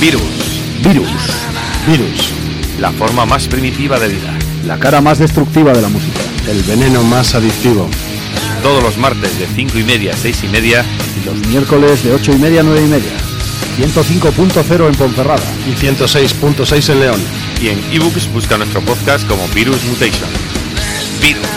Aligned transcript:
Virus, 0.00 0.22
Virus. 0.84 1.08
Virus. 1.88 2.32
la 2.78 2.92
forma 2.92 3.26
más 3.26 3.48
primitiva 3.48 3.98
de 3.98 4.06
vida. 4.06 4.32
La 4.64 4.78
cara 4.78 5.00
más 5.00 5.18
destructiva 5.18 5.72
de 5.72 5.82
la 5.82 5.88
música. 5.88 6.20
El 6.48 6.62
veneno 6.62 7.02
más 7.02 7.34
adictivo. 7.34 7.88
Todos 8.62 8.80
los 8.80 8.96
martes 8.96 9.36
de 9.40 9.46
5 9.46 9.76
y 9.76 9.82
media 9.82 10.14
a 10.14 10.16
6 10.16 10.44
y 10.44 10.48
media 10.48 10.84
Y 11.20 11.26
los 11.26 11.46
miércoles 11.48 12.04
de 12.04 12.14
8 12.14 12.32
y 12.32 12.38
media 12.38 12.60
a 12.60 12.62
9 12.62 12.80
y 12.80 12.88
media. 12.88 13.10
105.0 13.76 14.86
en 14.86 14.94
Ponferrada. 14.94 15.42
Y 15.66 15.72
106.6 15.72 16.92
en 16.92 17.00
León. 17.00 17.20
y 17.60 17.68
en 17.68 17.80
ebooks 17.92 18.32
busca 18.32 18.56
nuestro 18.56 18.80
podcast 18.82 19.26
como 19.26 19.48
Virus 19.48 19.82
Mutation. 19.84 20.30
Virus. 21.20 21.50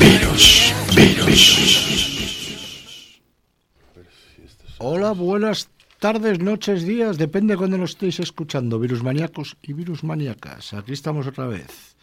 Virus. 0.00 0.74
Virus. 0.96 1.62
Hola, 4.78 5.12
buenas 5.12 5.68
tardes, 6.02 6.40
noches, 6.40 6.82
días, 6.84 7.16
depende 7.16 7.56
cuando 7.56 7.78
lo 7.78 7.84
estéis 7.84 8.18
escuchando, 8.18 8.78
virus 8.80 9.02
maníacos 9.04 9.56
y 9.62 9.72
virus 9.72 10.02
maníacas. 10.02 10.74
Aquí 10.74 10.92
estamos 10.92 11.28
otra 11.28 11.46
vez, 11.46 11.94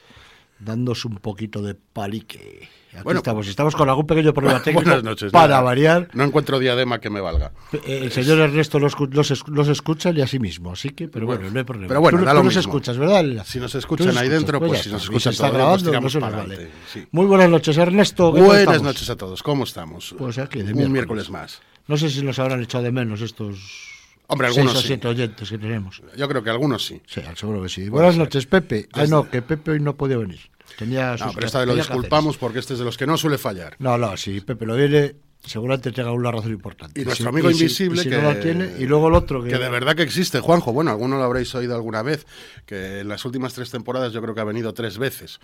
dándos 0.57 1.03
un 1.03 1.17
poquito 1.17 1.61
de 1.61 1.75
palique. 1.75 2.69
Aquí 2.93 3.03
Bueno, 3.03 3.19
estamos, 3.19 3.45
estamos 3.47 3.75
con 3.75 3.89
algún 3.89 4.07
pequeño 4.07 4.33
problema 4.33 4.63
técnico 4.63 4.85
Buenas 4.85 5.03
noches. 5.03 5.31
para 5.33 5.59
variar. 5.61 6.07
No 6.13 6.23
encuentro 6.23 6.57
diadema 6.59 6.99
que 6.99 7.09
me 7.09 7.19
valga. 7.19 7.51
Eh, 7.73 7.99
El 8.03 8.11
señor 8.13 8.39
Ernesto 8.39 8.79
los, 8.79 8.93
los, 9.11 9.43
los 9.49 9.67
escucha 9.67 10.11
y 10.11 10.21
a 10.21 10.27
sí 10.27 10.39
mismo, 10.39 10.71
así 10.71 10.91
que, 10.91 11.09
pero 11.09 11.25
bueno, 11.25 11.41
Bueno, 11.41 11.53
no 11.53 11.59
hay 11.59 11.65
problema. 11.65 11.87
pero 11.89 11.99
bueno, 12.01 12.19
tú, 12.19 12.25
da 12.25 12.31
tú 12.31 12.37
lo 12.37 12.43
nos 12.45 12.55
mismo. 12.55 12.59
escuchas, 12.71 12.97
¿verdad? 12.97 13.43
Si 13.45 13.59
nos 13.59 13.75
escuchan 13.75 14.17
ahí 14.17 14.29
dentro, 14.29 14.59
pues 14.59 14.71
ya 14.79 14.83
si 14.85 14.89
nos 14.91 15.03
escuchan 15.03 15.33
se 15.33 15.35
está 15.43 15.47
pues 15.49 15.57
grabando, 15.57 15.91
no 15.91 16.01
nos 16.01 16.15
para 16.15 16.37
vale. 16.37 16.69
sí. 16.91 17.05
Muy 17.11 17.25
buenas 17.25 17.49
noches, 17.49 17.77
Ernesto. 17.77 18.31
¿qué 18.31 18.39
tal 18.39 18.47
Buenas 18.47 18.61
estamos? 18.61 18.83
noches 18.83 19.09
a 19.09 19.15
todos. 19.17 19.43
¿Cómo 19.43 19.65
estamos? 19.65 20.15
Pues 20.17 20.37
aquí, 20.39 20.59
de 20.59 20.71
Un 20.71 20.77
miércoles. 20.77 20.91
miércoles 20.93 21.29
más. 21.29 21.61
No 21.87 21.97
sé 21.97 22.09
si 22.09 22.23
nos 22.23 22.39
habrán 22.39 22.61
echado 22.63 22.83
de 22.85 22.91
menos 22.91 23.21
estos 23.21 23.88
Hombre, 24.29 24.47
seis 24.47 24.57
algunos 24.59 24.77
o 24.77 24.81
sí. 24.81 24.87
siete 24.87 25.07
oyentes 25.07 25.49
que 25.49 25.57
tenemos. 25.57 26.01
Yo 26.15 26.27
creo 26.27 26.43
que 26.43 26.49
algunos 26.49 26.85
sí. 26.85 27.01
Sí, 27.07 27.21
seguro 27.35 27.61
que 27.63 27.69
sí. 27.69 27.89
Buenas 27.89 28.15
noches, 28.15 28.45
Pepe. 28.45 28.87
Ah, 28.93 29.05
no, 29.07 29.29
que 29.29 29.41
Pepe 29.41 29.71
hoy 29.71 29.79
no 29.79 29.95
podía 29.95 30.17
venir. 30.17 30.39
Tenía 30.77 31.11
No, 31.13 31.17
sus 31.17 31.33
pero 31.35 31.47
esta 31.47 31.59
vez 31.59 31.67
lo 31.67 31.75
disculpamos 31.75 32.37
porque 32.37 32.59
este 32.59 32.73
es 32.73 32.79
de 32.79 32.85
los 32.85 32.95
que 32.97 33.07
no 33.07 33.17
suele 33.17 33.37
fallar. 33.37 33.75
No, 33.79 33.97
no, 33.97 34.15
si 34.17 34.39
Pepe 34.41 34.65
lo 34.67 34.75
viene, 34.75 35.15
seguramente 35.43 35.91
tenga 35.91 36.11
una 36.11 36.31
razón 36.31 36.51
importante. 36.51 37.01
Y 37.01 37.05
nuestro 37.05 37.23
Si- 37.25 37.29
amigo 37.29 37.49
si- 37.49 37.55
invisible 37.55 38.01
y 38.01 38.03
si 38.03 38.09
que, 38.11 38.17
no 38.17 38.23
la 38.33 38.39
tiene, 38.39 38.75
y 38.77 38.85
luego 38.85 39.07
el 39.07 39.15
otro 39.15 39.41
que, 39.43 39.49
que 39.49 39.57
de 39.57 39.69
verdad 39.69 39.95
que 39.95 40.03
existe, 40.03 40.39
Juanjo. 40.41 40.71
Bueno, 40.73 40.91
alguno 40.91 41.17
lo 41.17 41.23
habréis 41.23 41.53
oído 41.55 41.73
alguna 41.75 42.03
vez, 42.03 42.27
que 42.67 42.99
en 42.99 43.07
las 43.09 43.25
últimas 43.25 43.53
tres 43.55 43.71
temporadas 43.71 44.13
yo 44.13 44.21
creo 44.21 44.35
que 44.35 44.41
ha 44.41 44.45
venido 44.45 44.73
tres 44.75 44.99
veces. 44.99 45.39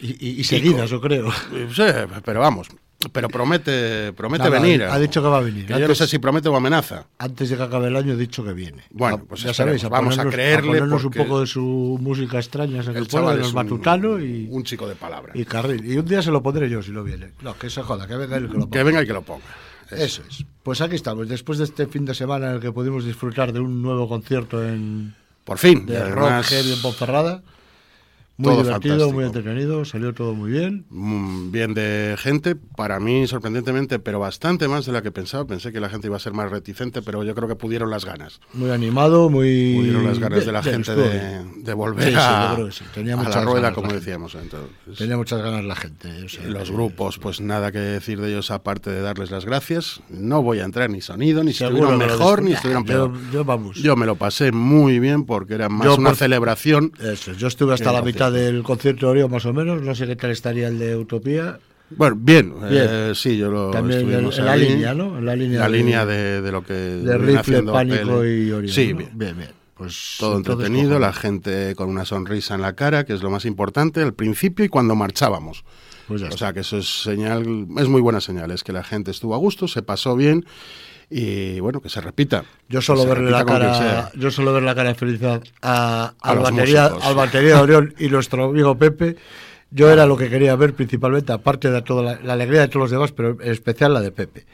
Y, 0.00 0.10
y- 0.26 0.40
y 0.40 0.44
seguidas, 0.44 0.88
yo 0.90 1.00
creo. 1.00 1.30
Sí, 1.74 1.82
pero 2.24 2.38
vamos, 2.40 2.68
pero 3.12 3.28
promete, 3.28 4.12
promete 4.12 4.44
Nada, 4.44 4.58
venir. 4.60 4.82
ha 4.82 4.98
dicho 4.98 5.22
que 5.22 5.28
va 5.28 5.38
a 5.38 5.40
venir. 5.40 5.66
Que 5.66 5.72
yo 5.74 5.78
no 5.78 5.84
Antes- 5.84 5.98
sé 5.98 6.06
si 6.08 6.18
promete 6.18 6.48
o 6.48 6.56
amenaza. 6.56 7.06
Antes 7.18 7.48
de 7.50 7.56
que 7.56 7.62
acabe 7.62 7.86
el 7.88 7.96
año 7.96 8.14
he 8.14 8.16
dicho 8.16 8.44
que 8.44 8.52
viene. 8.52 8.82
Bueno, 8.90 9.24
pues 9.28 9.42
ya 9.42 9.54
sabéis, 9.54 9.84
a 9.84 9.88
Vamos 9.88 10.14
a 10.14 10.22
ponernos, 10.24 10.34
creerle 10.34 10.66
ponernos 10.78 11.02
porque 11.04 11.20
un 11.20 11.24
poco 11.26 11.40
de 11.40 11.46
su 11.46 11.98
música 12.00 12.38
extraña 12.38 12.82
en 12.82 12.90
el, 12.90 12.96
El 12.96 13.06
pueblo, 13.06 13.30
de 13.30 13.36
los 13.38 13.54
matutano 13.54 14.18
y, 14.18 14.48
un 14.50 14.64
chico 14.64 14.88
de 14.88 14.96
palabra. 14.96 15.32
y 15.34 15.44
carril. 15.44 15.84
Y 15.86 15.96
un 15.96 16.06
día 16.06 16.22
se 16.22 16.30
lo 16.32 16.42
pondré 16.42 16.68
yo 16.68 16.82
si 16.82 16.90
lo 16.90 17.04
viene. 17.04 17.32
No, 17.42 17.56
que 17.56 17.70
se 17.70 17.82
joda, 17.82 18.06
que 18.08 18.16
venga 18.16 18.36
y 18.38 18.40
que 18.42 18.46
lo 18.48 18.52
ponga. 18.60 18.70
Que 18.70 18.82
venga 18.82 19.02
y 19.02 19.06
que 19.06 19.12
lo 19.12 19.22
ponga. 19.22 19.44
Eso 19.90 20.22
es. 20.28 20.44
Pues 20.64 20.80
aquí 20.80 20.96
estamos, 20.96 21.28
después 21.28 21.58
de 21.58 21.64
este 21.64 21.86
fin 21.86 22.04
de 22.04 22.14
semana 22.14 22.48
en 22.50 22.54
el 22.56 22.60
que 22.60 22.72
pudimos 22.72 23.04
disfrutar 23.04 23.52
de 23.52 23.60
un 23.60 23.80
nuevo 23.80 24.06
concierto 24.08 24.62
en, 24.62 25.14
Por 25.44 25.56
fin. 25.58 25.86
de 25.86 25.96
además, 25.98 26.46
rock 26.46 26.56
heavy 26.56 26.72
en 26.72 26.82
Ponferrada. 26.82 27.42
Muy 28.38 28.52
todo 28.54 28.62
divertido, 28.62 28.94
fantástico. 28.94 29.14
muy 29.16 29.24
entretenido, 29.24 29.84
salió 29.84 30.14
todo 30.14 30.32
muy 30.32 30.50
bien. 30.52 30.86
mm, 30.90 31.50
bien 31.50 31.74
de 31.74 32.14
gente, 32.18 32.54
para 32.54 33.00
mí 33.00 33.26
sorprendentemente, 33.26 33.98
pero 33.98 34.20
bastante 34.20 34.68
más 34.68 34.86
de 34.86 34.92
la 34.92 35.02
que 35.02 35.10
pensaba. 35.10 35.44
Pensé 35.44 35.72
que 35.72 35.80
la 35.80 35.88
gente 35.88 36.06
iba 36.06 36.16
a 36.16 36.20
ser 36.20 36.32
más 36.34 36.48
reticente, 36.50 37.02
pero 37.02 37.24
yo 37.24 37.34
creo 37.34 37.48
que 37.48 37.56
pudieron 37.56 37.90
las 37.90 38.04
ganas. 38.04 38.40
Muy 38.54 38.70
animado, 38.70 39.28
muy... 39.28 39.74
Pudieron 39.76 40.06
las 40.06 40.18
ganas 40.20 40.46
de 40.46 40.52
la 40.52 40.62
gente 40.62 40.94
de, 40.94 41.74
volver 41.74 42.10
Sí, 42.10 42.14
a, 42.16 42.56
sí. 42.70 42.84
Tenía 42.94 43.16
la 43.16 43.42
rueda, 43.42 43.60
ganas 43.60 43.74
como 43.74 43.88
la 43.88 43.94
decíamos. 43.94 44.34
Entonces, 44.36 44.70
Tenía 44.96 45.16
muchas 45.16 45.42
ganas 45.42 45.64
la 45.64 45.74
gente. 45.74 46.08
o 46.24 46.28
sea, 46.28 46.44
Y 46.46 46.50
los 46.52 46.68
que- 46.68 46.74
grupos, 46.74 47.18
pues 47.18 47.40
nada 47.40 47.72
que 47.72 47.78
decir 47.80 48.20
de 48.20 48.30
ellos 48.30 48.52
aparte 48.52 48.90
de 48.90 49.00
darles 49.02 49.32
las 49.32 49.44
gracias. 49.46 50.00
No 50.10 50.42
voy 50.42 50.60
a 50.60 50.64
entrar 50.64 50.88
ni 50.90 51.00
sonido, 51.00 51.42
ni 51.42 51.52
si 51.52 51.64
estuvieron 51.64 51.98
mejor, 51.98 52.42
ni 52.42 52.52
estuvieron 52.52 52.84
Yo- 52.84 52.92
peor. 53.12 53.12
Yo, 53.32 53.44
vamos. 53.44 53.76
Yo 53.78 53.96
me 53.96 54.06
lo 54.06 54.14
pasé 54.14 54.52
muy 54.52 55.00
bien 55.00 55.24
porque 55.24 55.54
era 55.54 55.68
más 55.68 55.84
Yo 55.86 55.96
una 55.96 56.10
por- 56.10 56.18
celebración. 56.18 56.92
Eso, 57.00 57.32
yo 57.32 57.48
estuve 57.48 57.74
hasta 57.74 57.86
la 57.92 57.98
concierto. 58.00 58.27
Del 58.30 58.62
concierto 58.62 59.06
de 59.06 59.12
Oreo, 59.12 59.28
más 59.28 59.44
o 59.46 59.52
menos. 59.52 59.82
No 59.82 59.94
sé 59.94 60.06
qué 60.06 60.16
tal 60.16 60.30
estaría 60.30 60.68
el 60.68 60.78
de 60.78 60.96
Utopía. 60.96 61.58
Bueno, 61.90 62.16
bien, 62.20 62.52
Bien. 62.68 62.86
eh, 62.90 63.12
sí, 63.14 63.38
yo 63.38 63.50
lo 63.50 63.70
También 63.70 64.00
estuvimos 64.00 64.38
en 64.38 64.44
la 64.44 64.52
ahí. 64.52 64.68
línea, 64.68 64.94
¿no? 64.94 65.16
En 65.18 65.24
la 65.24 65.34
línea, 65.34 65.60
La 65.60 65.68
de, 65.70 65.78
línea 65.78 66.04
de, 66.06 66.42
de 66.42 66.52
lo 66.52 66.62
que 66.62 66.74
de 66.74 67.16
Rifle, 67.16 67.62
Pánico 67.62 68.18
PL. 68.20 68.44
y 68.46 68.50
Orión. 68.52 68.72
Sí, 68.74 68.92
¿no? 68.92 68.98
bien. 68.98 69.10
bien, 69.14 69.36
bien. 69.38 69.50
Pues 69.74 70.16
Todo 70.18 70.36
entretenido, 70.36 70.98
la 70.98 71.12
gente 71.12 71.74
con 71.76 71.88
una 71.88 72.04
sonrisa 72.04 72.56
en 72.56 72.62
la 72.62 72.74
cara, 72.74 73.04
que 73.06 73.14
es 73.14 73.22
lo 73.22 73.30
más 73.30 73.44
importante 73.44 74.02
al 74.02 74.12
principio 74.12 74.64
y 74.64 74.68
cuando 74.68 74.96
marchábamos. 74.96 75.64
Pues 76.08 76.22
o 76.22 76.36
sea 76.36 76.52
que 76.52 76.60
eso 76.60 76.78
es 76.78 77.02
señal, 77.02 77.66
es 77.78 77.86
muy 77.88 78.00
buena 78.00 78.20
señal, 78.20 78.50
es 78.50 78.64
que 78.64 78.72
la 78.72 78.82
gente 78.82 79.10
estuvo 79.10 79.34
a 79.34 79.38
gusto, 79.38 79.68
se 79.68 79.82
pasó 79.82 80.16
bien 80.16 80.44
y 81.10 81.60
bueno, 81.60 81.80
que 81.80 81.88
se 81.88 82.00
repita. 82.00 82.44
Yo 82.68 82.82
solo 82.82 83.06
verle 83.06 83.30
la 83.30 83.44
cara, 83.44 84.10
yo 84.14 84.30
solo 84.30 84.52
ver 84.52 84.62
la 84.62 84.74
cara 84.74 84.90
de 84.90 84.94
felicidad 84.94 85.42
a, 85.62 86.14
A 86.20 86.30
al, 86.30 86.38
batería, 86.38 86.84
músicos. 86.88 87.06
al 87.06 87.14
batería 87.14 87.54
de 87.56 87.60
Orión 87.60 87.94
y 87.98 88.08
nuestro 88.08 88.44
amigo 88.44 88.76
Pepe. 88.76 89.16
Yo 89.70 89.90
era 89.90 90.06
lo 90.06 90.16
que 90.16 90.30
quería 90.30 90.56
ver 90.56 90.74
principalmente, 90.74 91.32
aparte 91.32 91.70
de 91.70 91.82
toda 91.82 92.02
la, 92.02 92.20
la 92.22 92.32
alegría 92.32 92.62
de 92.62 92.68
todos 92.68 92.84
los 92.84 92.90
demás, 92.90 93.12
pero 93.12 93.36
en 93.40 93.52
especial 93.52 93.92
la 93.92 94.00
de 94.00 94.12
Pepe. 94.12 94.46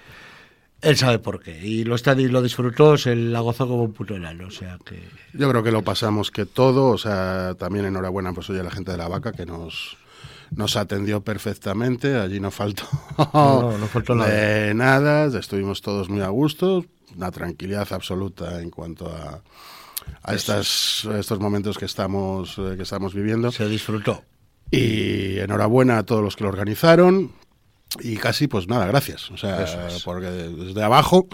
Él 0.85 0.97
sabe 0.97 1.19
por 1.19 1.41
qué. 1.41 1.59
Y 1.67 1.85
lo 1.85 1.95
está 1.95 2.13
y 2.13 2.29
lo 2.29 2.43
disfrutó, 2.43 2.99
se 2.99 3.17
la 3.17 3.41
gozó 3.41 3.67
como 3.67 3.85
un 3.85 3.93
puto 3.93 4.15
enano. 4.15 4.49
O 4.49 4.51
sea 4.51 4.79
que. 4.85 5.03
Yo 5.33 5.49
creo 5.49 5.63
que 5.63 5.73
lo 5.73 5.83
pasamos 5.83 6.31
que 6.31 6.45
todo, 6.45 6.89
o 6.89 6.99
sea, 6.99 7.55
también 7.59 7.87
enhorabuena 7.87 8.33
pues 8.33 8.51
oye 8.51 8.61
a 8.61 8.65
la 8.65 8.71
gente 8.71 8.93
de 8.93 8.99
la 8.99 9.09
vaca 9.09 9.33
que 9.33 9.47
nos 9.47 9.97
nos 10.57 10.77
atendió 10.77 11.23
perfectamente, 11.23 12.17
allí 12.19 12.41
no 12.41 12.51
faltó, 12.51 12.85
No, 13.33 13.77
no 13.79 13.87
faltó 13.87 14.15
nada. 14.17 14.31
de 14.31 14.75
nada, 14.75 15.39
estuvimos 15.39 15.81
todos 15.83 16.09
muy 16.09 16.21
a 16.23 16.29
gusto, 16.29 16.85
una 17.17 17.31
tranquilidad 17.31 17.93
absoluta 17.93 18.61
en 18.61 18.71
cuanto 18.71 19.09
a, 19.09 19.43
a 20.23 20.35
estas, 20.35 21.07
a 21.11 21.19
estos 21.19 21.41
momentos 21.41 21.79
que 21.79 21.85
estamos, 21.85 22.57
eh, 22.59 22.75
que 22.77 22.83
estamos 22.83 23.15
viviendo. 23.15 23.53
Se 23.53 23.69
disfrutó. 23.69 24.23
Y 24.71 25.39
enhorabuena 25.39 25.99
a 25.99 26.03
todos 26.03 26.23
los 26.23 26.37
que 26.37 26.45
lo 26.45 26.51
organizaron. 26.51 27.33
Y 28.01 28.17
casi, 28.17 28.49
pues 28.49 28.67
nada, 28.67 28.87
gracias. 28.87 29.31
O 29.31 29.37
sea, 29.37 29.63
es. 29.63 30.03
porque 30.03 30.27
desde 30.27 30.83
abajo, 30.83 31.29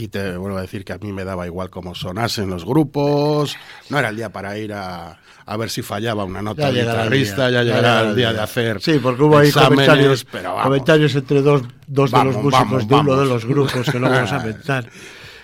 y 0.00 0.08
te 0.08 0.36
vuelvo 0.36 0.58
a 0.58 0.60
decir 0.60 0.84
que 0.84 0.92
a 0.92 0.98
mí 0.98 1.12
me 1.12 1.24
daba 1.24 1.46
igual 1.46 1.70
cómo 1.70 1.94
sonasen 1.94 2.48
los 2.48 2.64
grupos. 2.64 3.56
No 3.90 3.98
era 3.98 4.10
el 4.10 4.16
día 4.16 4.30
para 4.30 4.56
ir 4.56 4.72
a, 4.72 5.18
a 5.44 5.56
ver 5.56 5.70
si 5.70 5.82
fallaba 5.82 6.24
una 6.24 6.40
nota 6.40 6.70
Ya 6.70 6.82
guitarrista, 6.82 7.50
ya 7.50 7.64
llegará 7.64 8.02
el 8.02 8.14
día 8.14 8.32
de 8.32 8.40
hacer. 8.40 8.80
Sí, 8.80 9.00
porque 9.02 9.22
hubo 9.24 9.38
ahí 9.38 9.50
comentarios, 9.50 10.24
pero 10.24 10.50
vamos. 10.50 10.62
comentarios 10.64 11.14
entre 11.16 11.42
dos, 11.42 11.62
dos 11.88 12.10
Vamos, 12.12 12.34
de 12.36 12.42
los 12.42 12.44
músicos 12.44 12.86
vamos, 12.86 12.88
de 12.88 12.94
uno 13.12 13.20
de 13.22 13.26
los 13.26 13.44
grupos 13.44 13.90
que 13.90 13.98
no 13.98 14.08
vamos 14.08 14.30
a 14.32 14.38
mentar. 14.44 14.88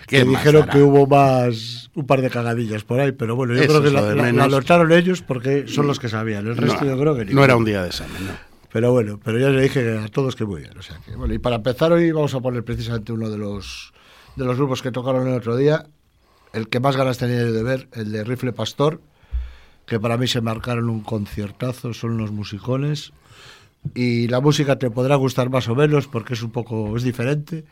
¿Qué 0.06 0.18
que 0.18 0.24
dijeron 0.24 0.62
hará? 0.64 0.72
que 0.72 0.82
hubo 0.82 1.06
más 1.06 1.90
un 1.94 2.06
par 2.06 2.20
de 2.20 2.30
cagadillas 2.30 2.84
por 2.84 3.00
ahí, 3.00 3.10
pero 3.12 3.34
bueno, 3.36 3.54
yo 3.54 3.62
Eso 3.62 3.80
creo 3.80 3.82
que 3.82 3.90
la, 3.90 4.02
la- 4.14 4.32
la 4.32 4.44
alertaron 4.44 4.92
ellos 4.92 5.22
porque 5.22 5.66
son 5.66 5.86
los 5.88 5.98
que 5.98 6.08
sabían. 6.08 6.46
El 6.46 6.56
resto 6.56 6.84
no, 6.84 6.90
yo 6.94 7.00
creo 7.00 7.16
que 7.16 7.24
no 7.24 7.42
era 7.42 7.56
un 7.56 7.64
día 7.64 7.82
de 7.82 7.88
examen, 7.88 8.26
no. 8.26 8.32
Pero 8.70 8.92
bueno, 8.92 9.18
pero 9.24 9.38
ya 9.38 9.48
le 9.50 9.62
dije 9.62 9.98
a 9.98 10.08
todos 10.08 10.36
que 10.36 10.44
muy 10.44 10.60
bien. 10.60 10.76
O 10.78 10.82
sea 10.82 10.98
que, 11.04 11.16
bueno, 11.16 11.32
y 11.32 11.38
para 11.38 11.56
empezar 11.56 11.90
hoy 11.92 12.12
vamos 12.12 12.34
a 12.34 12.40
poner 12.40 12.62
precisamente 12.64 13.12
uno 13.12 13.30
de 13.30 13.38
los 13.38 13.93
de 14.36 14.44
los 14.44 14.56
grupos 14.56 14.82
que 14.82 14.90
tocaron 14.90 15.28
el 15.28 15.34
otro 15.34 15.56
día, 15.56 15.86
el 16.52 16.68
que 16.68 16.80
más 16.80 16.96
ganas 16.96 17.18
tenía 17.18 17.44
de 17.44 17.62
ver, 17.62 17.88
el 17.92 18.12
de 18.12 18.24
Rifle 18.24 18.52
Pastor, 18.52 19.00
que 19.86 20.00
para 20.00 20.16
mí 20.16 20.26
se 20.26 20.40
marcaron 20.40 20.88
un 20.88 21.00
conciertazo, 21.00 21.92
son 21.92 22.12
unos 22.12 22.30
musicones. 22.30 23.12
Y 23.94 24.28
la 24.28 24.40
música 24.40 24.78
te 24.78 24.90
podrá 24.90 25.16
gustar 25.16 25.50
más 25.50 25.68
o 25.68 25.74
menos 25.74 26.06
porque 26.06 26.34
es 26.34 26.42
un 26.42 26.50
poco, 26.50 26.96
es 26.96 27.02
diferente, 27.02 27.64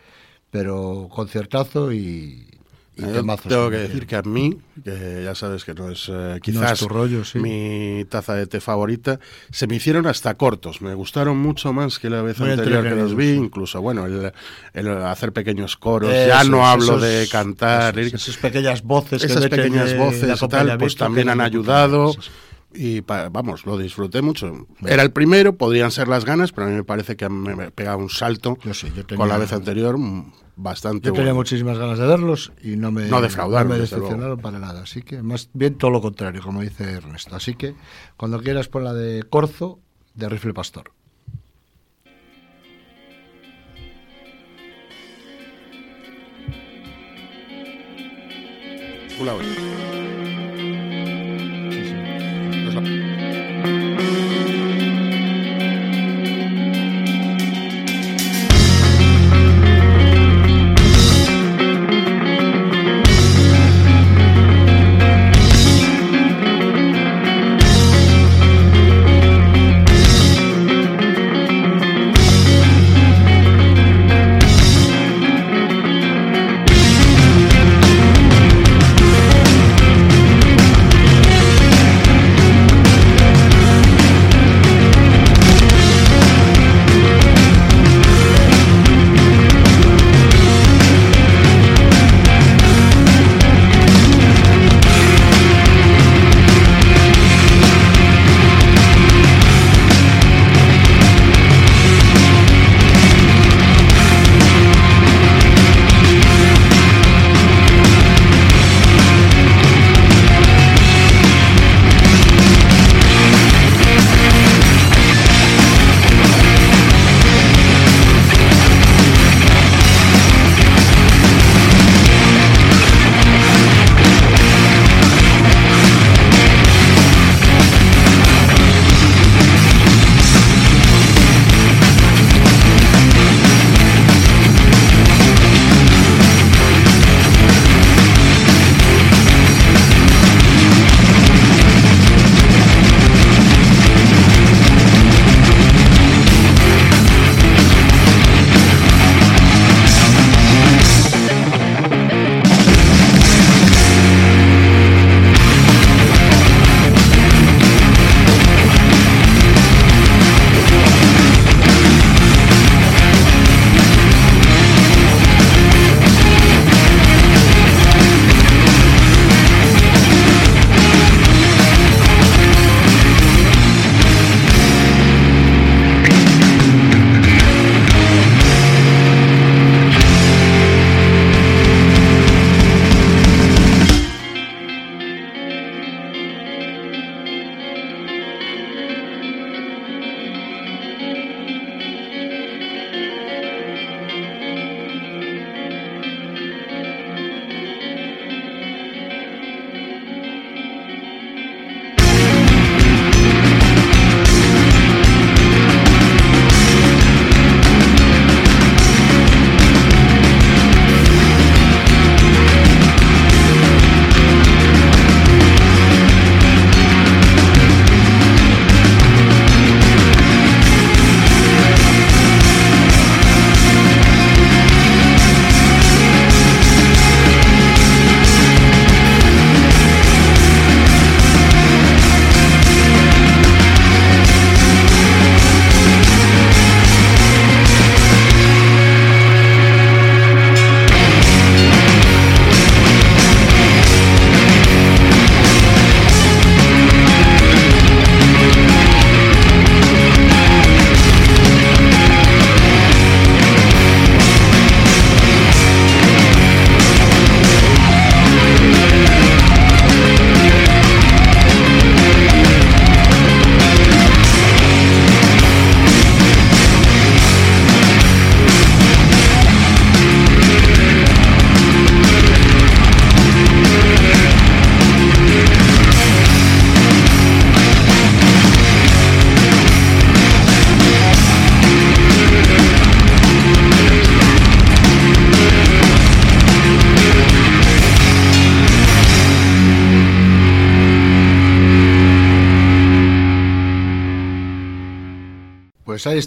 pero 0.51 1.09
conciertazo 1.11 1.93
y, 1.93 2.47
y 2.95 3.01
Yo 3.03 3.09
temazos 3.13 3.47
tengo 3.49 3.71
que 3.71 3.77
decir 3.79 4.07
que 4.07 4.17
a 4.17 4.23
mí, 4.23 4.59
que 4.85 5.23
ya 5.25 5.35
sabes 5.35 5.65
que 5.65 5.73
no 5.73 5.91
es 5.91 6.11
eh, 6.13 6.39
quizás 6.43 6.79
tu 6.79 6.89
rollo, 6.89 7.25
sí. 7.25 7.39
mi 7.39 8.05
taza 8.05 8.35
de 8.35 8.47
té 8.47 8.61
favorita, 8.61 9.19
se 9.51 9.67
me 9.67 9.77
hicieron 9.77 10.07
hasta 10.07 10.35
cortos. 10.35 10.83
Me 10.83 10.93
gustaron 10.95 11.39
mucho 11.39 11.73
más 11.73 11.99
que 11.99 12.11
la 12.11 12.21
vez 12.21 12.39
Muy 12.39 12.51
anterior 12.51 12.83
que 12.85 12.91
los 12.95 13.15
vi. 13.17 13.31
sí. 13.33 13.37
Incluso, 13.37 13.81
bueno, 13.81 14.05
el, 14.07 14.31
el 14.75 14.89
hacer 15.05 15.33
pequeños 15.33 15.77
coros. 15.79 16.11
Eso 16.13 16.29
ya 16.29 16.45
no 16.45 16.67
hablo 16.67 16.85
esos- 16.99 17.03
de 17.03 17.29
cantar. 17.31 17.99
esos- 17.99 18.29
esas 18.29 18.37
pequeñas 18.37 18.83
voces 18.83 19.25
esas 19.25 19.47
pequeñas 19.49 19.97
voces 19.97 20.43
y 20.43 20.49
tal, 20.49 20.77
pues 20.77 20.95
también 20.97 21.29
han 21.31 21.41
ayudado. 21.41 21.99
madre, 22.09 22.11
eso 22.13 22.23
sí. 22.23 22.31
Y 22.75 23.01
pa- 23.03 23.29
vamos, 23.29 23.67
lo 23.67 23.77
disfruté 23.77 24.23
mucho. 24.23 24.67
Era 24.87 25.03
el 25.03 25.13
primero, 25.13 25.57
podrían 25.57 25.91
ser 25.91 26.09
las 26.09 26.25
ganas, 26.25 26.53
pero 26.53 26.67
a 26.67 26.71
mí 26.71 26.77
me 26.77 26.85
parece 26.85 27.17
que 27.17 27.29
me 27.29 27.71
pegaba 27.71 27.97
un 27.97 28.09
salto 28.09 28.57
Yo 28.65 28.73
sí, 28.73 28.87
yo 28.97 29.05
tenía- 29.05 29.19
con 29.19 29.29
la 29.29 29.37
vez 29.39 29.53
anterior 29.53 29.97
bastante 30.57 31.07
Yo 31.07 31.13
tenía 31.13 31.33
bueno. 31.33 31.41
muchísimas 31.41 31.79
ganas 31.79 31.99
de 31.99 32.07
verlos 32.07 32.53
y 32.63 32.77
no 32.77 32.93
me, 32.93 33.09
No 33.09 33.21
defraudaron, 33.21 33.69
no 33.69 33.75
me 33.75 33.81
decepcionaron 33.81 34.39
para 34.39 34.59
nada. 34.59 34.83
Así 34.83 35.03
que 35.03 35.23
más 35.23 35.51
bien 35.53 35.77
todo 35.77 35.91
lo 35.91 36.01
contrario, 36.01 36.43
como 36.43 36.61
dice 36.61 36.85
Ernesto. 36.93 37.35
Así 37.35 37.55
que 37.55 37.75
cuando 38.17 38.41
quieras 38.41 38.69
pon 38.69 38.85
la 38.85 38.93
de 38.93 39.23
Corzo 39.25 39.79
de 40.15 40.29
Rifle 40.29 40.55
Pastor. 40.55 40.93
película 49.23 49.35
hoy. 49.35 49.72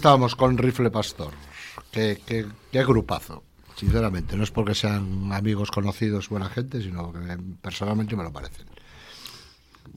Estábamos 0.06 0.36
con 0.36 0.56
Rifle 0.56 0.88
Pastor. 0.88 1.32
Qué, 1.90 2.22
qué, 2.24 2.46
qué 2.70 2.84
grupazo, 2.84 3.42
sinceramente. 3.74 4.36
No 4.36 4.44
es 4.44 4.52
porque 4.52 4.72
sean 4.72 5.32
amigos 5.32 5.72
conocidos, 5.72 6.28
buena 6.28 6.48
gente, 6.48 6.80
sino 6.80 7.12
que 7.12 7.18
personalmente 7.60 8.14
me 8.14 8.22
lo 8.22 8.32
parecen. 8.32 8.66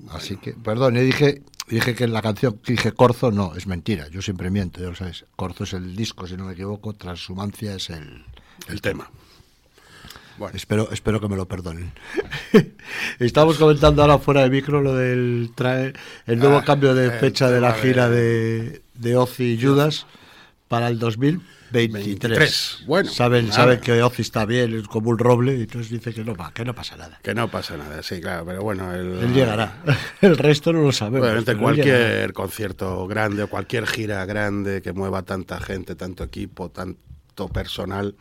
Así 0.09 0.37
que, 0.37 0.53
perdón, 0.53 0.95
yo 0.95 1.01
dije, 1.03 1.43
dije 1.67 1.93
que 1.93 2.07
la 2.07 2.23
canción 2.23 2.59
dije 2.65 2.91
Corzo, 2.91 3.29
no, 3.29 3.53
es 3.53 3.67
mentira, 3.67 4.07
yo 4.07 4.23
siempre 4.23 4.49
miento, 4.49 4.81
ya 4.81 4.87
lo 4.87 4.95
sabes. 4.95 5.25
Corzo 5.35 5.65
es 5.65 5.73
el 5.73 5.95
disco, 5.95 6.25
si 6.25 6.35
no 6.35 6.45
me 6.45 6.53
equivoco, 6.53 6.93
Transhumancia 6.93 7.75
es 7.75 7.91
el, 7.91 8.25
El 8.67 8.81
tema. 8.81 9.11
Bueno, 10.39 10.55
Espero, 10.55 10.89
espero 10.91 11.19
que 11.19 11.27
me 11.27 11.35
lo 11.35 11.47
perdonen. 11.47 11.91
Estamos 13.19 13.57
comentando 13.57 14.01
ahora 14.01 14.17
fuera 14.19 14.41
de 14.43 14.49
micro 14.49 14.81
lo 14.81 14.95
del 14.95 15.51
trae, 15.53 15.93
el 16.25 16.39
nuevo 16.39 16.57
Ah, 16.57 16.63
cambio 16.65 16.95
de 16.95 17.05
el 17.05 17.11
fecha 17.11 17.51
de 17.51 17.59
la 17.61 17.73
gira 17.73 18.09
de- 18.09 18.81
de, 18.93 19.15
Ozzy 19.17 19.53
y 19.55 19.61
Judas 19.61 20.05
para 20.69 20.87
el 20.87 20.97
2023. 20.97 21.93
23. 21.93 22.83
Bueno, 22.87 23.09
saben, 23.11 23.51
saben 23.51 23.79
que 23.81 24.01
Ozzy 24.01 24.21
está 24.21 24.45
bien, 24.45 24.75
es 24.79 24.87
como 24.87 25.09
un 25.09 25.17
roble, 25.19 25.57
y 25.57 25.61
entonces 25.63 25.91
dice 25.91 26.13
que 26.13 26.23
no, 26.23 26.35
va, 26.35 26.51
que 26.53 26.63
no 26.63 26.73
pasa 26.73 26.95
nada. 26.95 27.19
que 27.21 27.33
no 27.35 27.49
pasa 27.51 27.75
nada, 27.77 28.01
sí, 28.01 28.21
claro, 28.21 28.45
pero 28.45 28.61
bueno, 28.63 28.93
el, 28.93 29.19
Él 29.19 29.33
llegará. 29.33 29.83
El 30.21 30.37
resto 30.37 30.71
no 30.71 30.81
lo 30.83 30.91
sabemos. 30.93 31.27
Llegará. 31.29 31.59
cualquier 31.59 32.31
concierto 32.33 33.05
grande 33.07 33.43
o 33.43 33.47
cualquier 33.49 33.85
gira 33.87 34.23
grande 34.25 34.81
que 34.81 34.93
mueva 34.93 35.21
tanta 35.23 35.59
gente, 35.59 35.95
tanto 35.95 36.23
equipo, 36.23 36.69
tanto 36.71 37.49
personal, 37.53 38.15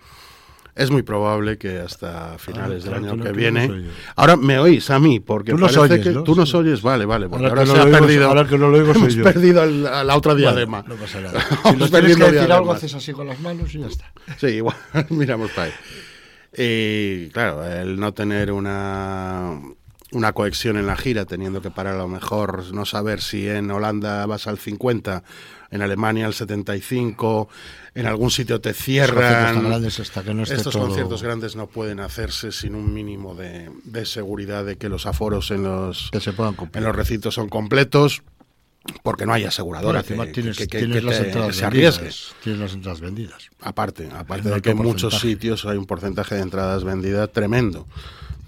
es 0.78 0.90
muy 0.90 1.02
probable 1.02 1.58
que 1.58 1.78
hasta 1.80 2.38
finales 2.38 2.84
Ah, 2.86 2.90
del 2.90 3.00
claro, 3.00 3.12
año 3.14 3.22
que 3.24 3.28
no 3.30 3.34
viene. 3.36 3.84
Ahora 4.16 4.36
me 4.36 4.58
oís 4.58 4.88
a 4.90 4.98
mí, 4.98 5.20
porque 5.20 5.50
Tú 5.50 5.58
nos 5.58 5.76
parece 5.76 5.94
oyes, 5.94 6.06
que 6.06 6.12
¿no? 6.14 6.22
tú 6.22 6.34
nos 6.34 6.54
oyes, 6.54 6.80
vale, 6.80 7.04
vale, 7.04 7.26
Ahora 7.26 7.48
ahora, 7.48 7.60
que 7.64 7.66
se 7.70 7.76
ha 7.78 7.84
oigo- 7.84 7.98
perdido. 7.98 8.28
ahora 8.28 8.46
que 8.48 8.56
no 8.58 8.68
lo 8.70 8.78
oigo 8.78 8.92
soy 8.94 9.02
hemos 9.02 9.14
yo. 9.14 9.24
perdido 9.24 9.64
el- 9.64 9.82
la 9.82 10.16
otra 10.16 10.34
diadema. 10.34 10.84
no 10.88 10.94
pasa 10.94 11.20
nada. 11.20 11.40
Si 11.48 11.56
Vamos 11.64 11.78
no 11.80 11.88
tienes 12.00 12.16
que 12.16 12.30
decir 12.32 12.52
algo, 12.52 12.72
haces 12.72 12.94
así 12.94 13.12
con 13.12 13.26
las 13.26 13.38
manos 13.40 13.74
y 13.74 13.80
ya 13.80 13.86
está. 13.88 14.04
Sí, 14.38 14.46
igual, 14.46 14.76
miramos 15.10 15.50
para 15.50 15.66
ahí. 15.66 15.72
Y 16.56 17.28
claro, 17.30 17.64
el 17.64 17.98
no 18.00 18.12
tener 18.14 18.52
una, 18.52 19.60
una 20.12 20.32
cohesión 20.32 20.76
en 20.78 20.86
la 20.86 20.96
gira, 20.96 21.24
teniendo 21.24 21.60
que 21.60 21.70
parar 21.70 21.94
a 21.94 21.98
lo 21.98 22.08
mejor, 22.08 22.72
no 22.72 22.84
saber 22.84 23.20
si 23.20 23.48
en 23.48 23.70
Holanda 23.70 24.24
vas 24.26 24.46
al 24.46 24.58
50, 24.58 25.22
en 25.70 25.82
Alemania 25.82 26.26
al 26.26 26.34
75, 26.34 27.48
en 27.94 28.06
algún 28.06 28.30
sitio 28.30 28.60
te 28.60 28.70
Los 28.70 28.78
cierran. 28.78 29.64
grandes 29.68 30.00
hasta 30.00 30.22
que 30.22 30.32
no 30.34 30.42
esté 30.44 30.54
Estos 30.56 30.72
todo- 30.72 30.84
conciertos 30.86 31.22
grandes 31.22 31.56
no 31.56 31.66
pueden 31.66 32.00
hacerse 32.00 32.52
sin 32.52 32.74
un 32.74 32.92
mínimo 32.94 33.34
de, 33.34 33.70
de 33.84 34.06
seguridad 34.06 34.64
de 34.64 34.76
que 34.76 34.88
los 34.88 35.06
aforos 35.06 35.50
en 35.50 35.64
los, 35.64 36.10
que 36.10 36.20
se 36.20 36.32
puedan 36.32 36.54
cumplir. 36.54 36.78
en 36.82 36.86
los 36.88 36.96
recintos 36.96 37.34
son 37.34 37.48
completos, 37.48 38.22
porque 39.02 39.26
no 39.26 39.34
hay 39.34 39.44
aseguradora 39.44 40.02
que, 40.02 40.14
tienes, 40.32 40.56
que- 40.56 40.66
que- 40.68 40.78
tienes 40.78 41.00
que 41.00 41.02
las 41.02 41.20
entradas 41.20 41.56
se 41.56 41.64
arriesgue. 41.66 42.02
vendidas. 42.04 42.34
Tienes 42.42 42.60
las 42.62 42.72
entradas 42.72 43.00
vendidas. 43.00 43.48
Aparte, 43.60 44.08
aparte 44.10 44.48
de 44.48 44.62
que 44.62 44.70
en 44.70 44.78
muchos 44.78 45.18
sitios 45.20 45.66
hay 45.66 45.76
un 45.76 45.84
porcentaje 45.84 46.36
de 46.36 46.40
entradas 46.42 46.84
vendidas 46.84 47.30
tremendo. 47.32 47.86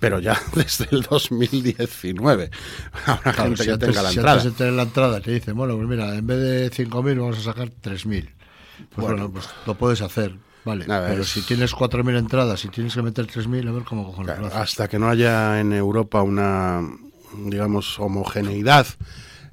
Pero 0.01 0.19
ya 0.19 0.41
desde 0.55 0.89
el 0.91 1.03
2019 1.03 2.51
habrá 3.07 3.33
Claro, 3.33 3.43
gente 3.51 3.57
si 3.63 3.65
que 3.69 3.73
antes, 3.75 3.89
tenga 3.91 4.03
la 4.03 4.11
si 4.11 4.17
entrada. 4.19 4.43
antes 4.43 4.73
la 4.73 4.83
entrada 4.83 5.21
te 5.21 5.31
dicen, 5.31 5.55
bueno, 5.57 5.77
pues 5.77 5.89
mira, 5.89 6.15
en 6.17 6.27
vez 6.27 6.39
de 6.39 6.71
5.000 6.71 7.19
vamos 7.21 7.39
a 7.39 7.43
sacar 7.43 7.69
3.000. 7.71 8.29
Pues 8.95 9.07
bueno, 9.07 9.31
pues 9.31 9.47
lo 9.67 9.75
puedes 9.75 10.01
hacer, 10.01 10.35
vale. 10.65 10.87
Pero 10.87 11.23
si 11.25 11.43
tienes 11.43 11.75
4.000 11.75 12.19
entradas 12.19 12.65
y 12.65 12.69
tienes 12.69 12.95
que 12.95 13.03
meter 13.03 13.27
3.000, 13.27 13.69
a 13.69 13.73
ver 13.73 13.85
cómo 13.85 14.07
cojones 14.07 14.35
Claro, 14.37 14.55
hasta 14.55 14.89
que 14.89 14.99
no 14.99 15.09
haya 15.11 15.61
en 15.61 15.73
Europa 15.75 16.23
una, 16.23 16.81
digamos, 17.45 17.99
homogeneidad 18.01 18.87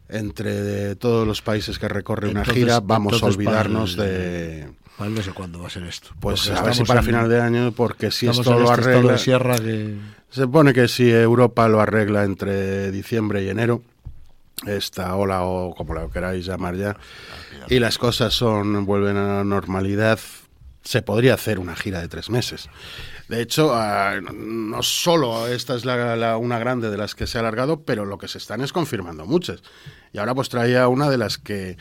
entre 0.09 0.95
todos 0.95 1.27
los 1.27 1.41
países 1.41 1.77
que 1.79 1.89
recorre 1.89 2.29
una 2.29 2.45
gira, 2.45 2.79
vamos 2.79 3.21
a 3.21 3.25
olvidarnos 3.25 3.95
para 3.97 4.07
el- 4.07 4.13
de... 4.13 4.69
Vale, 4.97 5.11
no 5.11 5.21
sé 5.21 5.31
cuándo 5.31 5.59
va 5.59 5.67
a 5.67 5.69
ser 5.69 5.83
esto. 5.83 6.09
Pues 6.19 6.49
a 6.49 6.63
ver 6.63 6.73
si 6.73 6.83
para 6.83 7.01
en- 7.01 7.05
final 7.05 7.29
de 7.29 7.39
año, 7.41 7.71
porque 7.73 8.09
si 8.09 8.27
esto 8.27 8.57
lo 8.57 8.71
este 8.71 8.73
arregla... 8.89 9.11
de 9.11 9.17
sierra 9.19 9.57
que... 9.59 9.97
Se 10.29 10.41
supone 10.41 10.73
que 10.73 10.87
si 10.87 11.09
Europa 11.11 11.67
lo 11.67 11.79
arregla 11.81 12.23
entre 12.23 12.91
diciembre 12.91 13.43
y 13.43 13.49
enero, 13.49 13.81
esta 14.65 15.15
ola 15.15 15.43
o 15.43 15.73
como 15.75 15.93
la 15.93 16.07
queráis 16.09 16.45
llamar 16.45 16.75
ya, 16.75 16.97
y 17.69 17.79
las 17.79 17.97
cosas 17.97 18.33
son 18.33 18.85
vuelven 18.85 19.17
a 19.17 19.37
la 19.37 19.43
normalidad, 19.43 20.19
se 20.83 21.01
podría 21.01 21.33
hacer 21.33 21.59
una 21.59 21.75
gira 21.75 22.01
de 22.01 22.07
tres 22.07 22.29
meses. 22.29 22.69
De 23.29 23.41
hecho, 23.41 23.71
ah, 23.75 24.19
no 24.21 24.81
solo 24.83 25.47
esta 25.47 25.75
es 25.75 25.83
la, 25.85 26.15
la- 26.15 26.37
una 26.37 26.59
grande 26.59 26.89
de 26.89 26.97
las 26.97 27.13
que 27.13 27.27
se 27.27 27.37
ha 27.37 27.41
alargado, 27.41 27.81
pero 27.81 28.05
lo 28.05 28.17
que 28.17 28.27
se 28.29 28.37
están 28.37 28.61
es 28.61 28.71
confirmando 28.71 29.25
muchas. 29.25 29.61
Y 30.13 30.17
ahora 30.17 30.33
pues 30.33 30.47
traía 30.49 30.87
una 30.87 31.09
de 31.09 31.17
las 31.17 31.37
que 31.37 31.77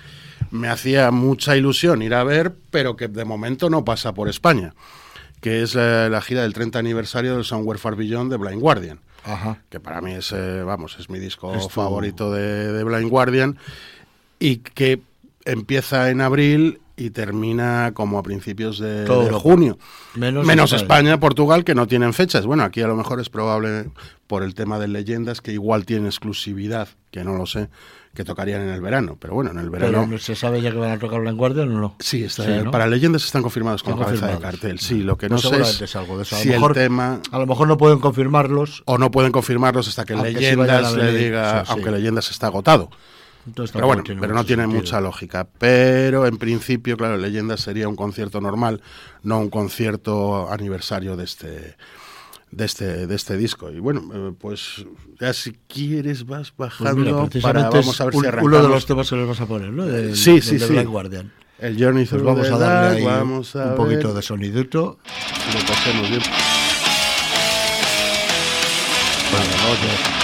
me 0.50 0.68
hacía 0.68 1.10
mucha 1.12 1.56
ilusión 1.56 2.02
ir 2.02 2.14
a 2.14 2.24
ver, 2.24 2.52
pero 2.70 2.96
que 2.96 3.06
de 3.08 3.24
momento 3.24 3.70
no 3.70 3.84
pasa 3.84 4.12
por 4.12 4.28
España, 4.28 4.74
que 5.40 5.62
es 5.62 5.74
la, 5.74 6.08
la 6.08 6.20
gira 6.20 6.42
del 6.42 6.52
30 6.54 6.78
aniversario 6.78 7.34
del 7.34 7.44
Somewhere 7.44 7.78
Far 7.78 7.94
Beyond 7.96 8.30
de 8.32 8.36
Blind 8.38 8.60
Guardian 8.60 9.00
Ajá. 9.24 9.62
que 9.68 9.80
para 9.80 10.00
mí 10.00 10.12
es, 10.12 10.32
eh, 10.32 10.62
vamos, 10.62 10.96
es 10.98 11.10
mi 11.10 11.18
disco 11.18 11.54
Es 11.54 11.64
tu- 11.64 11.68
favorito 11.70 12.32
de, 12.32 12.72
de 12.72 12.84
Blind 12.84 13.10
Guardian, 13.10 13.58
y 14.38 14.56
que 14.58 15.00
empieza 15.44 16.10
en 16.10 16.20
abril 16.20 16.80
y 16.96 17.10
termina 17.10 17.92
como 17.94 18.18
a 18.18 18.22
principios 18.22 18.78
de, 18.78 19.04
junio. 19.40 19.78
Menos 20.14 20.46
España. 20.72 20.76
España. 20.76 21.20
Portugal, 21.20 21.62
que 21.64 21.74
no 21.74 21.86
tienen 21.86 22.12
fechas. 22.14 22.46
Bueno, 22.46 22.62
aquí 22.64 22.80
a 22.80 22.86
lo 22.86 22.96
mejor 22.96 23.20
es 23.20 23.28
probable, 23.28 23.90
por 24.26 24.42
el 24.42 24.54
tema 24.54 24.78
de 24.78 24.88
leyendas, 24.88 25.40
que 25.40 25.52
igual 25.52 25.84
tiene 25.84 26.06
exclusividad, 26.06 26.88
que 27.10 27.22
no 27.22 27.34
lo 27.34 27.44
sé, 27.44 27.68
que 28.14 28.24
tocarían 28.24 28.62
en 28.62 28.70
el 28.70 28.80
verano. 28.80 29.18
Pero 29.20 29.34
bueno, 29.34 29.50
en 29.50 29.58
el 29.58 29.68
verano... 29.68 30.06
Pero 30.06 30.18
se 30.18 30.34
sabe 30.34 30.62
ya 30.62 30.70
que 30.70 30.78
van 30.78 30.92
a 30.92 30.98
tocar 30.98 31.20
Blind 31.20 31.36
Guardian 31.36 31.70
o 31.70 31.80
no. 31.80 31.96
Sí, 32.00 32.24
está, 32.24 32.44
Sí, 32.44 32.64
¿no? 32.64 32.70
para 32.70 32.86
leyendas 32.86 33.26
están 33.26 33.42
confirmados 33.42 33.82
con 33.82 33.92
Están 33.92 34.06
cabeza 34.06 34.26
de 34.28 34.38
cartel. 34.38 34.80
Sí, 34.80 35.02
lo 35.02 35.18
que 35.18 35.28
no 35.28 35.34
Pues 35.34 35.42
sé 35.42 35.48
seguramente 35.48 35.84
es 35.84 35.90
es 35.90 35.96
algo 35.96 36.16
de 36.16 36.22
eso. 36.22 36.34
A 36.34 36.38
lo 36.38 36.42
si 36.44 36.48
mejor- 36.48 36.70
el 36.78 36.82
tema 36.84 37.20
A 37.30 37.38
lo 37.38 37.46
mejor 37.46 37.68
no 37.68 37.76
pueden 37.76 37.98
confirmarlos. 37.98 38.82
o 38.86 38.96
no 38.96 39.10
pueden 39.10 39.32
confirmarlos 39.32 39.86
hasta 39.86 40.06
que 40.06 40.16
Leyendas 40.16 40.94
le 40.94 41.12
diga, 41.12 41.60
sí, 41.60 41.66
sí. 41.66 41.72
aunque 41.72 41.90
Leyendas 41.90 42.30
está 42.30 42.46
agotado. 42.46 42.88
Entonces 43.46 43.72
Pero 43.72 43.86
bueno, 43.86 44.02
pero 44.04 44.34
no 44.34 44.44
tiene 44.44 44.64
sentido. 44.64 44.82
mucha 44.82 45.00
lógica. 45.00 45.46
Pero 45.58 46.26
en 46.26 46.36
principio, 46.36 46.96
claro, 46.96 47.16
Leyendas 47.16 47.60
sería 47.60 47.88
un 47.88 47.94
concierto 47.96 48.40
normal, 48.40 48.82
no 49.22 49.38
un 49.38 49.50
concierto 49.50 50.50
aniversario 50.50 51.16
de 51.16 51.24
este 51.24 51.76
de 52.50 52.64
este 52.64 53.06
de 53.06 53.14
este 53.14 53.36
disco. 53.36 53.70
Y 53.70 53.78
bueno, 53.80 54.02
eh, 54.14 54.32
pues 54.38 54.84
ya 55.20 55.32
si 55.32 55.52
quieres 55.68 56.26
vas 56.26 56.50
Pues 56.52 56.70
bajando 56.80 57.28
mira, 57.28 57.42
para 57.42 57.68
vamos 57.70 58.00
a 58.00 58.04
ver 58.06 58.14
si 58.14 58.18
arrancamos. 58.26 58.44
uno 58.52 58.62
de 58.62 58.68
los 58.68 58.86
temas 58.86 59.08
que 59.10 59.16
les 59.16 59.28
vas 59.28 59.40
a 59.40 59.46
poner, 59.46 59.70
¿no? 59.70 59.84
Sí, 60.14 60.40
sí, 60.40 60.56
de 60.58 60.66
sí. 60.66 60.84
Guardian. 60.84 61.32
El 61.58 61.82
Journey 61.82 62.04
Pues 62.04 62.22
vamos 62.22 62.50
a 62.50 62.58
darle 62.58 62.98
ahí 62.98 63.04
vamos 63.04 63.56
a 63.56 63.66
un 63.70 63.76
poquito 63.76 64.08
ver 64.08 64.16
de 64.16 64.22
sonidito. 64.22 64.98
lo 65.54 65.66
cogemos 65.66 66.10
bien. 66.10 66.22
Vale, 69.32 69.48
vamos 69.62 69.78
a- 69.78 70.10
Many 70.10 70.15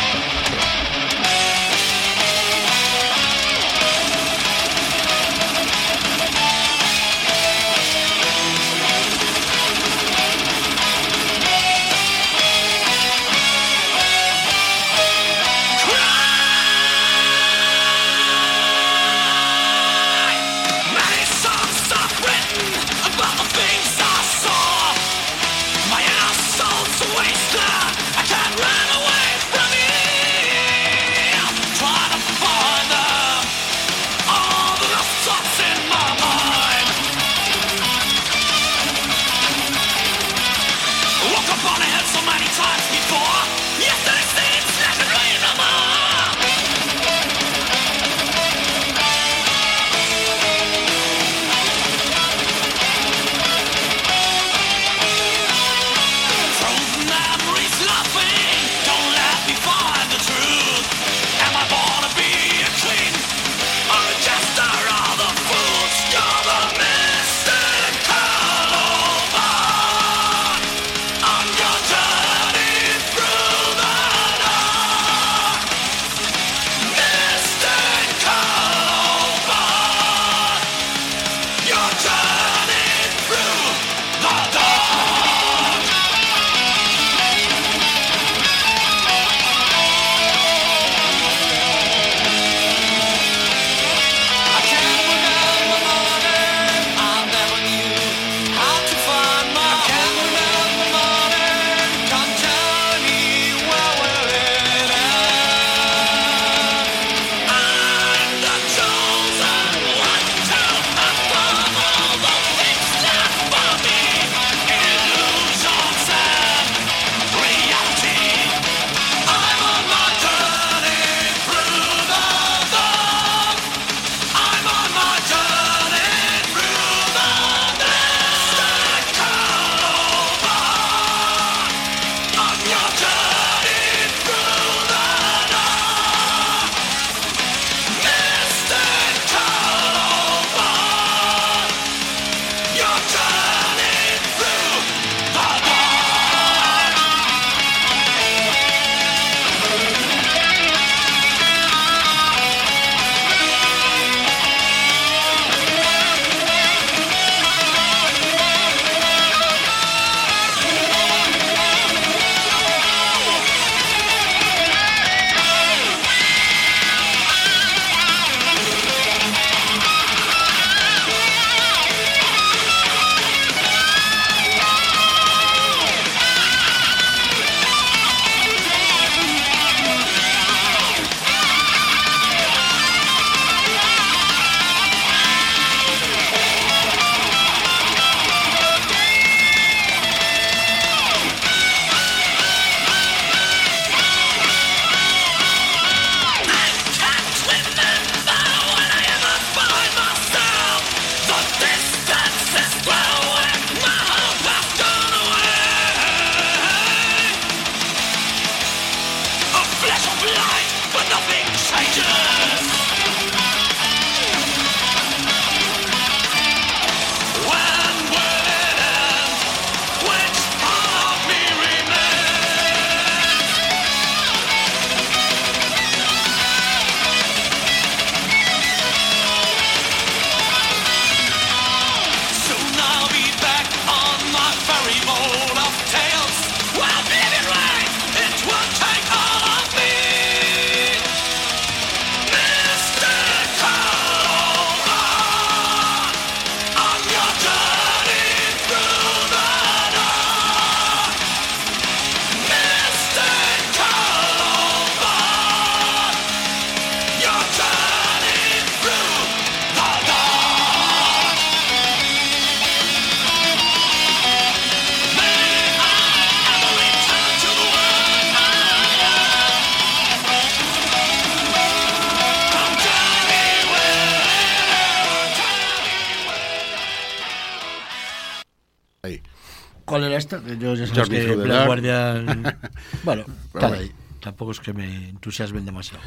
yo 280.58 280.74
ya 280.74 280.86
sabes 280.86 281.08
que 281.08 281.34
Black. 281.36 281.66
Guardian... 281.66 282.58
bueno, 283.04 283.24
está 283.54 283.66
ahí. 283.68 283.92
Tampoco 284.20 284.52
es 284.52 284.60
que 284.60 284.72
me 284.72 285.08
entusiasmen 285.10 285.64
demasiado. 285.64 286.02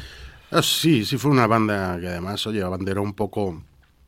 Ah, 0.50 0.62
Sí, 0.62 1.04
sí 1.04 1.18
fue 1.18 1.30
una 1.30 1.46
banda 1.46 1.98
que 2.00 2.08
además, 2.08 2.46
oye, 2.46 2.62
abanderó 2.62 3.02
un 3.02 3.14
poco 3.14 3.62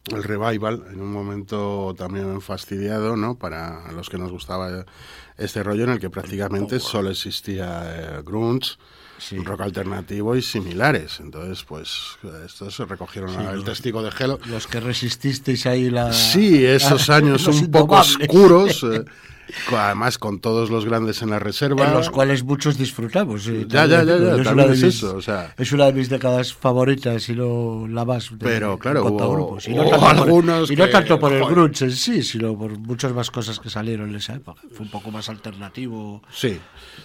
el 0.07 0.23
revival 0.23 0.85
en 0.93 1.01
un 1.03 1.13
momento 1.13 1.95
también 1.99 2.41
fastidiado, 2.41 3.17
¿no? 3.17 3.35
Para 3.35 3.93
los 3.93 4.09
que 4.09 4.17
nos 4.17 4.31
gustaba 4.31 4.87
este 5.37 5.63
rollo 5.63 5.85
en 5.85 5.91
el 5.91 5.99
que 6.01 6.09
prácticamente 6.09 6.81
solo 6.81 7.11
existía 7.11 7.83
eh, 8.19 8.23
grunge, 8.25 8.77
Sí. 9.19 9.37
rock 9.41 9.63
alternativo 9.63 10.37
y 10.37 10.43
similares. 10.43 11.19
Entonces, 11.19 11.65
pues 11.65 11.91
estos 12.47 12.77
se 12.77 12.85
recogieron 12.85 13.31
el 13.41 13.57
los- 13.57 13.65
testigo 13.65 14.01
de 14.01 14.11
Hello. 14.17 14.39
Los 14.47 14.69
que 14.69 14.79
resististeis 14.79 15.67
ahí 15.67 15.91
la... 15.91 16.13
Sí, 16.13 16.65
esos 16.65 17.11
años 17.11 17.45
un 17.49 17.69
poco 17.71 17.97
oscuros, 17.97 18.85
eh, 18.93 19.05
además 19.73 20.19
con 20.19 20.41
todos 20.41 20.71
los 20.71 20.85
grandes 20.85 21.23
en 21.23 21.31
la 21.31 21.39
reserva. 21.39 21.87
En 21.87 21.95
los 21.95 22.11
cuales 22.11 22.43
muchos 22.45 22.77
disfrutamos. 22.79 23.45
sí, 23.45 23.65
Ya, 23.69 23.87
ya, 23.87 24.03
ya, 24.03 24.17
ya, 24.19 24.35
Es 24.41 24.47
una 24.49 24.65
de 24.65 24.71
mis- 24.71 24.83
eso, 24.83 25.17
o 25.17 25.23
sea. 25.23 25.55
Es 25.59 25.73
una 25.73 25.87
de 25.87 25.93
mis 25.95 26.09
décadas 26.09 26.53
favoritas 26.55 27.29
y 27.29 27.35
no 27.35 27.87
la 27.89 28.05
más. 28.05 28.31
de- 28.31 28.37
Pero, 28.39 28.79
claro, 28.79 29.05
hubo- 29.07 29.33
grupos. 29.33 29.69
Y 29.69 29.75
no 29.75 29.83
tanto 29.85 29.99
por- 30.01 30.09
algunos 30.17 30.71
y 30.71 30.77
no 30.77 30.85
que- 30.87 30.91
tanto 30.93 31.19
por 31.19 31.33
el 31.33 31.45
grunge 31.45 31.85
en 31.85 31.93
sí, 31.93 32.23
sino 32.23 32.57
por 32.57 32.79
muchas 32.79 33.13
más 33.13 33.31
cosas 33.31 33.59
que 33.61 33.71
salieron 33.71 34.11
en 34.11 34.17
esa 34.17 34.35
época. 34.35 34.61
Fue 34.73 34.85
un 34.85 34.91
poco 34.91 35.11
más 35.11 35.29
alternativo. 35.29 36.23
Sí, 36.33 36.59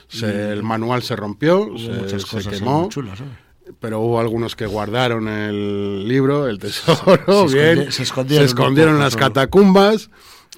se- 0.08 0.52
el 0.52 0.64
manual 0.64 1.04
se 1.04 1.16
rompió, 1.16 1.70
se, 1.78 1.90
muchas 1.90 2.22
se 2.24 2.28
cosas 2.28 2.54
ahí 2.54 2.60
quemó, 2.60 2.90
chulas. 2.90 3.20
¿eh? 3.22 3.24
pero 3.80 4.02
hubo 4.02 4.20
algunos 4.20 4.58
que 4.58 4.66
guardaron 4.66 5.28
el 5.30 6.06
libro, 6.06 6.48
el 6.50 6.60
tesoro, 6.60 7.48
Se 7.48 7.56
bien, 7.56 7.88
escondi- 7.88 7.92
se 7.92 8.04
escondieron 8.04 8.44
un 8.44 8.48
escondieron 8.50 8.94
en 8.96 9.00
las 9.00 9.16
catacumbas 9.16 10.10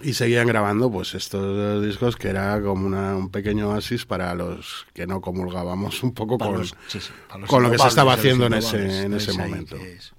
y 0.03 0.13
seguían 0.13 0.47
grabando 0.47 0.91
pues 0.91 1.13
estos 1.15 1.83
discos 1.83 2.15
que 2.17 2.27
era 2.29 2.61
como 2.61 2.85
una- 2.85 3.15
un 3.15 3.29
pequeño 3.29 3.69
oasis 3.69 4.05
para 4.05 4.33
los 4.35 4.85
que 4.93 5.07
no 5.07 5.21
comulgábamos 5.21 6.03
un 6.03 6.13
poco 6.13 6.37
Para 6.37 6.51
con, 6.51 6.59
los- 6.61 6.75
sí, 6.87 6.99
sí, 6.99 7.11
para 7.27 7.39
los 7.41 7.49
con 7.49 7.63
lo 7.63 7.71
que 7.71 7.77
se 7.77 7.87
estaba 7.87 8.13
haciendo 8.13 8.45
en 8.47 8.53
ese, 8.55 9.03
en 9.03 9.13
ese 9.13 9.33
momento. 9.33 9.75
es. 9.77 10.13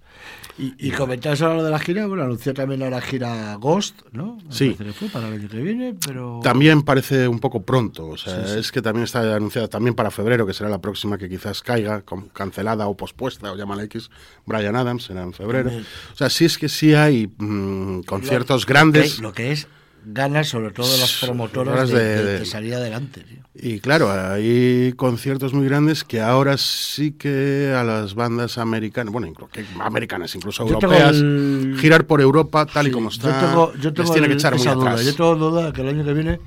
Y, 0.58 0.74
y 0.78 0.90
comentabas 0.90 1.42
ahora 1.42 1.56
lo 1.56 1.64
de 1.64 1.70
la 1.70 1.78
gira, 1.78 2.06
bueno, 2.06 2.22
anunció 2.22 2.54
también 2.54 2.82
ahora 2.82 3.00
gira 3.02 3.54
Ghost, 3.56 4.00
¿no? 4.12 4.36
Me 4.36 4.52
Sí. 4.52 4.70
parece 4.70 4.84
que 4.84 4.92
fue 4.94 5.08
para 5.08 5.28
el 5.28 5.34
año 5.34 5.48
que 5.50 5.58
viene, 5.58 5.94
pero... 6.06 6.40
También 6.42 6.80
parece 6.82 7.28
un 7.28 7.40
poco 7.40 7.62
pronto, 7.62 8.06
o 8.08 8.16
sea, 8.16 8.46
Sí, 8.46 8.52
sí. 8.54 8.58
es 8.60 8.72
que 8.72 8.80
también 8.80 9.04
está 9.04 9.34
anunciada 9.36 9.68
también 9.68 9.94
para 9.94 10.10
febrero, 10.10 10.46
que 10.46 10.54
será 10.54 10.70
la 10.70 10.80
próxima 10.80 11.18
que 11.18 11.28
quizás 11.28 11.60
caiga, 11.62 12.02
cancelada 12.32 12.86
o 12.88 12.96
pospuesta, 12.96 13.52
o 13.52 13.56
llámala 13.56 13.82
X, 13.84 14.08
Brian 14.46 14.76
Adams, 14.76 15.04
será 15.04 15.22
en 15.24 15.34
febrero. 15.34 15.68
También. 15.68 15.86
O 16.14 16.16
sea, 16.16 16.30
sí 16.30 16.46
es 16.46 16.56
que 16.56 16.70
sí 16.70 16.94
hay 16.94 17.26
mm, 17.36 18.00
conciertos 18.04 18.62
Lo- 18.62 18.66
grandes. 18.68 19.18
Lo 19.18 19.34
que 19.34 19.52
es 19.52 19.68
ganas, 20.08 20.48
sobre 20.48 20.70
todo 20.70 20.86
las 20.96 21.18
promotoras, 21.20 21.88
de, 21.90 21.98
de- 21.98 22.38
de- 22.38 22.46
salir 22.46 22.74
adelante. 22.74 23.22
tío. 23.22 23.42
Y 23.54 23.80
claro, 23.80 24.10
hay 24.12 24.92
conciertos 24.96 25.52
muy 25.52 25.66
grandes 25.66 26.04
que 26.04 26.20
ahora 26.20 26.56
sí 26.58 27.12
que 27.12 27.74
a 27.76 27.82
las 27.82 28.14
bandas 28.14 28.56
americanas, 28.58 29.12
bueno, 29.12 29.32
que 29.52 29.64
americanas, 29.80 30.34
incluso 30.36 30.64
Yo 30.64 30.74
europeas, 30.74 31.16
el- 31.16 31.76
girar 31.80 32.06
por 32.06 32.20
Europa 32.20 32.66
tal 32.66 32.86
y 32.86 32.90
Sí, 32.90 32.94
como 32.94 33.10
yo 33.10 33.16
está, 33.28 33.40
tengo, 33.46 33.72
yo 33.74 33.80
les 33.90 33.94
tengo 33.94 34.12
tiene 34.12 34.26
que 34.28 34.32
el- 34.34 34.38
echar 34.38 34.54
muy 34.54 34.62
duda. 34.66 34.90
atrás. 34.90 35.04
Yo 35.04 35.14
tengo 35.14 35.34
duda 35.36 35.72
que 35.72 35.80
el 35.80 35.88
año 35.88 36.04
que 36.04 36.12
viene 36.12 36.40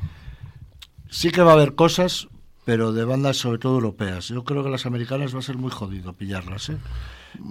sí 1.09 1.29
que 1.31 1.41
va 1.41 1.51
a 1.51 1.55
haber 1.55 1.75
cosas, 1.75 2.27
pero 2.65 2.93
de 2.93 3.03
bandas 3.03 3.37
sobre 3.37 3.57
todo 3.59 3.73
europeas. 3.75 4.27
Yo 4.29 4.43
creo 4.43 4.63
que 4.63 4.69
las 4.69 4.85
americanas 4.85 5.33
va 5.35 5.39
a 5.39 5.41
ser 5.43 5.57
muy 5.57 5.71
jodido 5.71 6.13
pillarlas, 6.13 6.69
¿eh? 6.69 6.77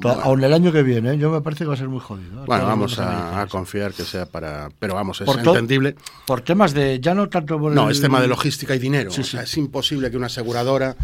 To- 0.01 0.09
Aún 0.11 0.43
el 0.45 0.53
año 0.53 0.71
que 0.73 0.83
viene, 0.83 1.13
¿eh? 1.15 1.19
yo 1.19 1.31
me 1.31 1.41
parece 1.41 1.65
que 1.65 1.69
va 1.69 1.75
a 1.75 1.77
ser 1.77 1.89
muy 1.89 2.01
jodido. 2.01 2.43
¿eh? 2.43 2.45
Bueno, 2.47 2.67
vamos 2.67 2.99
a, 2.99 3.47
confiar 3.51 3.93
que 3.93 4.03
sea 4.05 4.27
para... 4.27 4.69
Pero 4.79 4.95
vamos, 4.95 5.21
es 5.21 5.27
Por 5.27 5.39
entendible. 5.39 5.95
Por 6.27 6.41
temas 6.43 6.75
de, 6.75 7.01
ya 7.01 7.15
no 7.15 7.29
tanto 7.29 7.59
por 7.59 7.73
No, 7.73 7.87
el- 7.87 7.93
es 7.93 8.01
tema 8.01 8.21
de 8.21 8.27
logística 8.29 8.75
y 8.75 8.79
dinero. 8.79 9.11
Sí, 9.11 9.21
O 9.23 9.25
sea, 9.25 9.41
sí. 9.41 9.45
es 9.53 9.57
imposible 9.57 10.11
que 10.11 10.17
una 10.17 10.27
aseguradora 10.27 10.97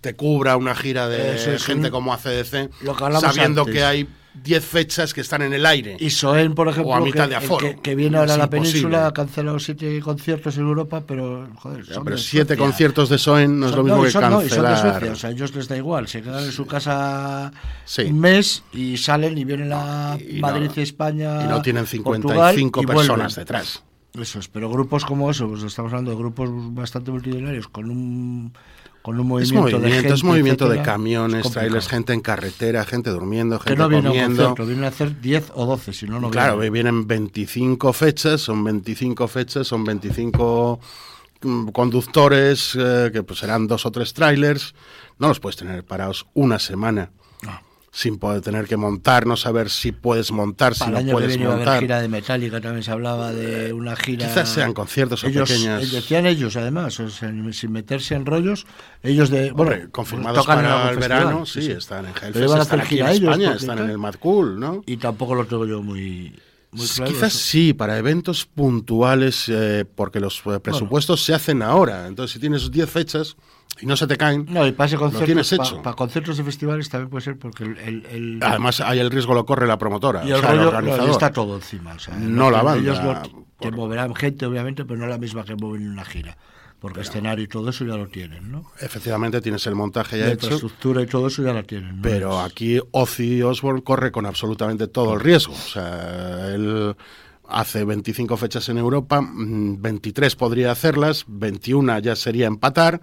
te 0.00 0.14
cubra 0.16 0.56
una 0.56 0.74
gira 0.74 1.08
de 1.08 1.36
Eso 1.36 1.52
es 1.52 1.64
gente 1.64 1.86
un- 1.88 1.92
como 1.92 2.12
ACDC 2.12 2.70
lo 2.82 2.96
que 2.96 3.04
hablamos 3.04 3.22
sabiendo 3.34 3.60
antes. 3.62 3.74
que 3.74 3.84
hay 3.84 4.08
10 4.34 4.64
fechas 4.64 5.12
que 5.12 5.20
están 5.20 5.42
en 5.42 5.52
el 5.52 5.66
aire. 5.66 5.96
Y 6.00 6.10
Soen, 6.10 6.54
por 6.54 6.66
ejemplo, 6.68 6.92
O 6.92 6.94
a 6.94 7.00
mitad 7.00 7.24
que, 7.24 7.30
de 7.30 7.36
aforo. 7.36 7.58
que, 7.66 7.76
que 7.80 7.94
viene 7.94 8.16
ahora 8.16 8.34
a 8.34 8.36
la 8.38 8.44
imposible. 8.44 8.70
península, 8.70 9.06
ha 9.06 9.12
cancelado 9.12 9.58
siete 9.58 10.00
conciertos 10.00 10.56
en 10.56 10.62
Europa, 10.64 11.02
pero, 11.06 11.48
joder, 11.56 11.84
Ya, 11.84 11.94
son 11.94 12.04
pero 12.04 12.16
de 12.16 12.22
siete 12.22 12.46
Suecia. 12.54 12.64
conciertos 12.64 13.08
de 13.10 13.18
Soen 13.18 13.60
no 13.60 13.66
es 13.68 13.72
lo 13.76 13.82
mismo 13.82 13.98
no, 13.98 14.02
que 14.04 14.10
son- 14.10 14.22
no, 14.30 14.42
y 14.42 14.48
son 14.48 14.58
de 14.62 14.64
cancelar. 14.64 14.80
Suecia, 15.00 15.12
o 15.12 15.16
sea, 15.16 15.30
a 15.30 15.32
ellos 15.32 15.54
les 15.54 15.68
da 15.68 15.76
igual, 15.76 16.08
se 16.08 16.22
quedan 16.22 16.44
en 16.44 16.52
su 16.52 16.66
casa 16.66 17.52
Sí. 17.84 18.02
un 18.02 18.20
mes 18.20 18.62
y 18.72 18.96
salen 18.96 19.36
y 19.36 19.44
vienen 19.44 19.70
a 19.72 20.16
Y 20.18 20.34
no- 20.34 20.40
Madrid, 20.40 20.70
España. 20.76 21.44
y 21.44 21.48
no 21.48 21.60
tienen 21.62 21.84
Portugal, 21.84 22.54
55 22.54 22.82
y 22.82 22.86
personas 22.86 23.34
detrás. 23.34 23.82
Eso 24.18 24.38
es, 24.40 24.48
pero 24.48 24.68
grupos 24.70 25.04
como 25.06 25.30
eso, 25.30 25.48
pues 25.48 25.62
estamos 25.62 25.90
hablando 25.92 26.10
de 26.10 26.16
grupos 26.18 26.48
bastante 26.74 27.10
multitudinarios 27.10 27.68
con 27.68 27.88
un 27.90 28.52
con 29.02 29.18
un 29.18 29.26
Es 29.42 29.52
movimiento, 29.52 29.66
de 29.66 29.72
movimiento, 29.72 30.00
gente, 30.00 30.14
es 30.14 30.24
movimiento 30.24 30.64
de 30.68 30.70
etcétera, 30.76 30.92
camiones, 30.92 31.36
es 31.38 31.42
complicado. 31.42 31.66
trailers, 31.66 31.88
gente 31.88 32.12
en 32.12 32.20
carretera, 32.20 32.84
gente 32.84 33.10
durmiendo, 33.10 33.58
que 33.58 33.70
gente 33.70 33.82
no 33.82 33.88
viene 33.88 34.08
a 34.08 34.10
un 34.12 34.16
comiendo. 34.16 34.36
concierto, 34.44 34.66
vienen 34.66 34.84
a 34.84 34.88
hacer 34.88 35.20
10 35.20 35.52
o 35.54 35.66
12, 35.66 35.92
si 35.92 36.06
no, 36.06 36.20
no 36.20 36.30
claro, 36.30 36.58
vienen. 36.58 36.72
vienen 36.72 37.06
25 37.06 37.92
fechas, 37.92 38.40
son 38.40 38.62
25 38.64 39.28
fechas, 39.28 39.66
son 39.66 39.84
25 39.84 40.80
mm, 41.42 41.68
conductores, 41.68 42.76
eh, 42.78 43.10
que 43.12 43.22
pues 43.22 43.40
serán 43.40 43.66
dos 43.66 43.84
o 43.86 43.90
tres 43.90 44.14
trailers. 44.14 44.74
No 45.18 45.28
los 45.28 45.40
puedes 45.40 45.56
tener 45.56 45.84
parados 45.84 46.26
una 46.34 46.58
semana. 46.58 47.10
Sin 47.94 48.16
poder 48.18 48.40
tener 48.40 48.66
que 48.66 48.78
montar, 48.78 49.26
no 49.26 49.36
saber 49.36 49.68
si 49.68 49.92
puedes 49.92 50.32
montar, 50.32 50.74
si 50.74 50.82
el 50.84 50.92
no 50.92 50.96
año 50.96 51.06
que 51.08 51.12
puedes 51.12 51.28
viene 51.28 51.42
iba 51.42 51.52
a 51.52 51.54
haber 51.56 51.66
montar. 51.66 51.82
gira 51.82 52.00
de 52.00 52.08
Metallica, 52.08 52.58
también 52.62 52.82
se 52.82 52.90
hablaba 52.90 53.32
de 53.32 53.74
una 53.74 53.94
gira. 53.96 54.26
Quizás 54.26 54.48
sean 54.48 54.72
conciertos 54.72 55.22
o 55.22 55.26
ellos, 55.26 55.50
pequeñas- 55.50 55.82
eh, 55.82 55.86
Decían 55.96 56.24
ellos, 56.24 56.56
además, 56.56 56.98
o 57.00 57.10
sea, 57.10 57.30
sin 57.52 57.70
meterse 57.70 58.14
en 58.14 58.24
rollos, 58.24 58.66
ellos 59.02 59.28
de. 59.28 59.50
Hombre, 59.50 59.64
bueno, 59.76 59.90
confirmados 59.92 60.38
tocan 60.40 60.56
para 60.64 60.68
el 60.90 60.96
festival, 60.96 61.18
verano, 61.18 61.44
sí, 61.46 61.70
están 61.70 62.06
en 62.06 62.12
Hellfest, 62.12 62.36
iban 62.36 62.58
a 62.58 62.62
están 62.62 62.80
hacer 62.80 62.80
aquí 62.80 62.98
en 62.98 63.06
gira 63.06 63.12
ellos, 63.12 63.30
España, 63.36 63.54
están 63.56 63.78
en 63.80 63.90
el 63.90 63.98
Mad 63.98 64.14
Cool, 64.14 64.58
¿no? 64.58 64.82
Y 64.86 64.96
tampoco 64.96 65.34
lo 65.34 65.44
tengo 65.44 65.66
yo 65.66 65.82
muy. 65.82 66.34
muy 66.70 66.86
claro. 66.86 67.12
Quizás 67.12 67.34
eso. 67.34 67.44
sí, 67.44 67.74
para 67.74 67.98
eventos 67.98 68.46
puntuales, 68.46 69.44
eh, 69.48 69.84
porque 69.94 70.18
los 70.18 70.40
eh, 70.46 70.58
presupuestos 70.60 71.22
se 71.22 71.34
hacen 71.34 71.60
ahora. 71.60 72.06
Entonces, 72.06 72.32
si 72.32 72.38
tienes 72.38 72.70
10 72.70 72.88
fechas 72.88 73.36
y 73.80 73.86
no 73.86 73.96
se 73.96 74.06
te 74.06 74.16
caen, 74.16 74.46
No, 74.48 74.66
y 74.66 74.72
para 74.72 74.86
ese 74.86 74.96
lo 74.96 75.00
concierto, 75.02 75.26
tienes 75.26 75.52
hecho. 75.52 75.82
Para 75.82 75.96
conciertos 75.96 76.36
de 76.36 76.44
festivales 76.44 76.88
también 76.88 77.10
puede 77.10 77.24
ser 77.24 77.38
porque 77.38 77.64
el. 77.64 77.78
el- 77.78 78.06
el- 78.06 78.38
Además, 78.42 78.80
hay 78.80 78.98
el 79.00 79.10
riesgo 79.10 79.34
lo 79.34 79.44
corre 79.46 79.66
la 79.66 79.78
promotora, 79.78 80.24
y 80.24 80.32
o 80.32 80.36
el 80.36 80.44
organizador. 80.60 81.06
no, 81.06 81.12
está 81.12 81.32
todo 81.32 81.56
encima. 81.56 81.94
o 81.94 81.98
sea, 81.98 82.14
No 82.16 82.50
la 82.50 82.62
banda, 82.62 82.80
Ellos 82.82 83.02
lo- 83.04 83.44
te 83.58 83.70
moverán 83.70 84.14
gente, 84.14 84.46
obviamente, 84.46 84.84
pero 84.84 84.98
no 85.00 85.06
la 85.06 85.18
misma 85.18 85.44
que 85.44 85.54
mueven 85.56 85.82
en 85.82 85.90
una 85.92 86.04
gira. 86.04 86.36
Porque 86.80 87.00
escenario 87.02 87.44
y 87.44 87.46
todo 87.46 87.70
eso 87.70 87.84
ya 87.84 87.94
lo 87.96 88.08
tienen, 88.08 88.50
¿no? 88.50 88.64
Efectivamente, 88.80 89.40
tienes 89.40 89.64
el 89.68 89.76
montaje 89.76 90.18
ya 90.18 90.26
La 90.26 90.32
hecho, 90.32 90.46
infraestructura 90.46 91.00
y 91.02 91.06
todo 91.06 91.28
eso 91.28 91.40
ya 91.44 91.52
la 91.52 91.62
tienen. 91.62 91.98
¿no? 91.98 92.02
pero 92.02 92.40
aquí 92.40 92.80
Ozzy 92.90 93.40
Osbourne 93.40 93.84
corre 93.84 94.10
con 94.10 94.26
absolutamente 94.26 94.88
todo 94.88 95.14
el 95.14 95.20
riesgo. 95.20 95.52
O 95.52 95.56
sea, 95.56 96.48
él 96.52 96.96
hace 97.48 97.84
25 97.84 98.36
fechas 98.36 98.68
en 98.68 98.78
Europa, 98.78 99.20
mm, 99.20 99.80
23 99.80 100.34
podría 100.34 100.72
hacerlas, 100.72 101.24
21 101.28 102.00
ya 102.00 102.16
sería 102.16 102.48
empatar. 102.48 103.00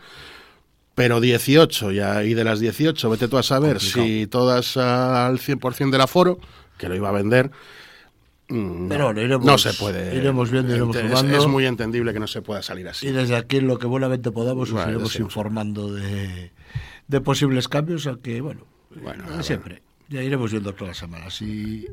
Pero 1.00 1.22
18, 1.22 1.92
ya, 1.94 2.26
y 2.26 2.34
de 2.34 2.44
las 2.44 2.60
18, 2.60 3.10
vete 3.10 3.30
tú 3.30 3.38
a 3.38 3.44
saber 3.44 3.78
Complicado. 3.78 4.06
si 4.06 4.28
todas 4.28 4.76
al 4.76 5.40
100% 5.40 5.92
del 5.92 6.02
aforo, 6.02 6.40
que 6.78 6.90
lo 6.90 6.96
iba 6.98 7.08
a 7.08 7.14
vender, 7.14 7.52
mm, 8.50 8.90
Pero 8.90 9.00
no, 9.00 9.06
bueno, 9.06 9.22
iremos- 9.22 9.46
no 9.46 9.58
se 9.58 9.72
puede. 9.76 10.14
iremos 10.18 10.52
viendo, 10.52 10.76
iremos 10.76 10.94
Es- 10.98 11.04
jugando. 11.10 11.38
Es, 11.38 11.48
muy 11.48 11.66
entendible 11.66 12.12
que 12.12 12.20
no 12.20 12.28
se 12.28 12.42
pueda 12.42 12.62
salir 12.62 12.86
así. 12.90 13.08
Y 13.08 13.12
desde 13.12 13.38
aquí, 13.38 13.56
en 13.58 13.68
lo 13.68 13.80
que 13.80 13.88
buenamente 13.88 14.30
podamos, 14.32 14.68
os 14.68 14.74
Bueno, 14.74 14.90
iremos 14.90 15.10
decimos. 15.14 15.32
informando 15.32 15.94
de, 15.94 16.52
de 17.08 17.22
posibles 17.22 17.70
cambios, 17.70 18.06
aunque, 18.06 18.42
bueno, 18.42 18.66
Bueno, 19.02 19.24
eh, 19.40 19.44
siempre. 19.44 19.82
Ya 20.10 20.22
iremos 20.22 20.52
viendo 20.52 20.74
todas 20.74 20.90
las 20.90 20.98
semanas. 20.98 21.42
Y, 21.42 21.86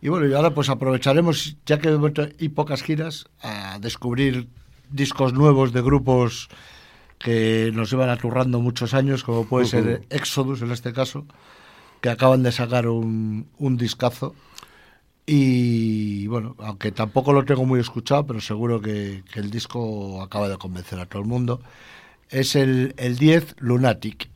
y 0.00 0.08
bueno, 0.08 0.26
y 0.26 0.32
ahora 0.32 0.54
pues 0.54 0.70
aprovecharemos, 0.70 1.54
ya 1.66 1.78
que 1.78 1.90
de 1.90 1.96
momento 1.98 2.22
hay 2.40 2.48
pocas 2.48 2.82
giras, 2.82 3.26
a 3.42 3.78
descubrir 3.78 4.48
discos 4.90 5.34
nuevos 5.34 5.74
de 5.74 5.82
grupos 5.82 6.48
que 7.18 7.70
nos 7.74 7.90
llevan 7.90 8.10
aturrando 8.10 8.60
muchos 8.60 8.94
años, 8.94 9.24
como 9.24 9.44
puede 9.46 9.66
ser 9.66 10.02
Exodus 10.10 10.62
en 10.62 10.70
este 10.70 10.92
caso, 10.92 11.26
que 12.00 12.10
acaban 12.10 12.42
de 12.42 12.52
sacar 12.52 12.86
un, 12.88 13.48
un 13.58 13.76
discazo. 13.76 14.34
Y 15.26 16.26
bueno, 16.28 16.56
aunque 16.58 16.90
tampoco 16.90 17.32
lo 17.32 17.44
tengo 17.44 17.64
muy 17.66 17.80
escuchado, 17.80 18.26
pero 18.26 18.40
seguro 18.40 18.80
que, 18.80 19.22
que 19.32 19.40
el 19.40 19.50
disco 19.50 20.22
acaba 20.22 20.48
de 20.48 20.56
convencer 20.56 20.98
a 21.00 21.06
todo 21.06 21.20
el 21.20 21.28
mundo. 21.28 21.60
Es 22.30 22.56
el, 22.56 22.94
el 22.96 23.18
10 23.18 23.56
Lunatic. 23.58 24.30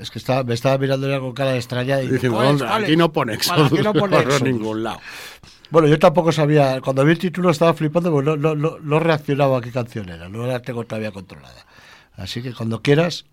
Es 0.00 0.10
que 0.10 0.18
estaba, 0.18 0.42
me 0.42 0.52
estaba 0.54 0.76
mirando 0.78 1.08
ya 1.08 1.20
con 1.20 1.32
cara 1.32 1.52
de 1.52 1.58
extraña 1.58 2.02
y 2.02 2.08
Diciendo, 2.08 2.36
"¿Cuál 2.38 2.46
es, 2.46 2.58
"¿Dónde? 2.58 2.66
cuál 2.66 2.82
es?". 2.82 2.88
aquí 2.88 2.96
no 2.96 3.12
pone 3.12 3.38
Bueno, 3.48 3.64
aquí 3.66 3.78
no 3.82 3.92
pone 3.94 4.16
Exodus, 4.16 4.34
Exodus. 4.34 4.42
ningún 4.52 4.82
lado. 4.82 5.00
Bueno, 5.70 5.88
yo 5.88 5.98
tampoco 5.98 6.30
sabía, 6.32 6.80
cuando 6.80 7.04
vi 7.04 7.12
el 7.12 7.18
título 7.18 7.50
estaba 7.50 7.72
flipando, 7.72 8.10
porque 8.10 8.26
no, 8.30 8.36
no, 8.36 8.54
no, 8.54 8.78
no 8.80 9.00
reaccionaba 9.00 9.58
a 9.58 9.60
qué 9.60 9.70
canción 9.72 10.08
era, 10.08 10.28
no 10.28 10.46
la 10.46 10.60
tengo 10.60 10.84
todavía 10.84 11.10
controlada. 11.12 11.64
Así 12.16 12.42
que 12.42 12.54
cuando 12.54 12.82
quieras, 12.82 13.26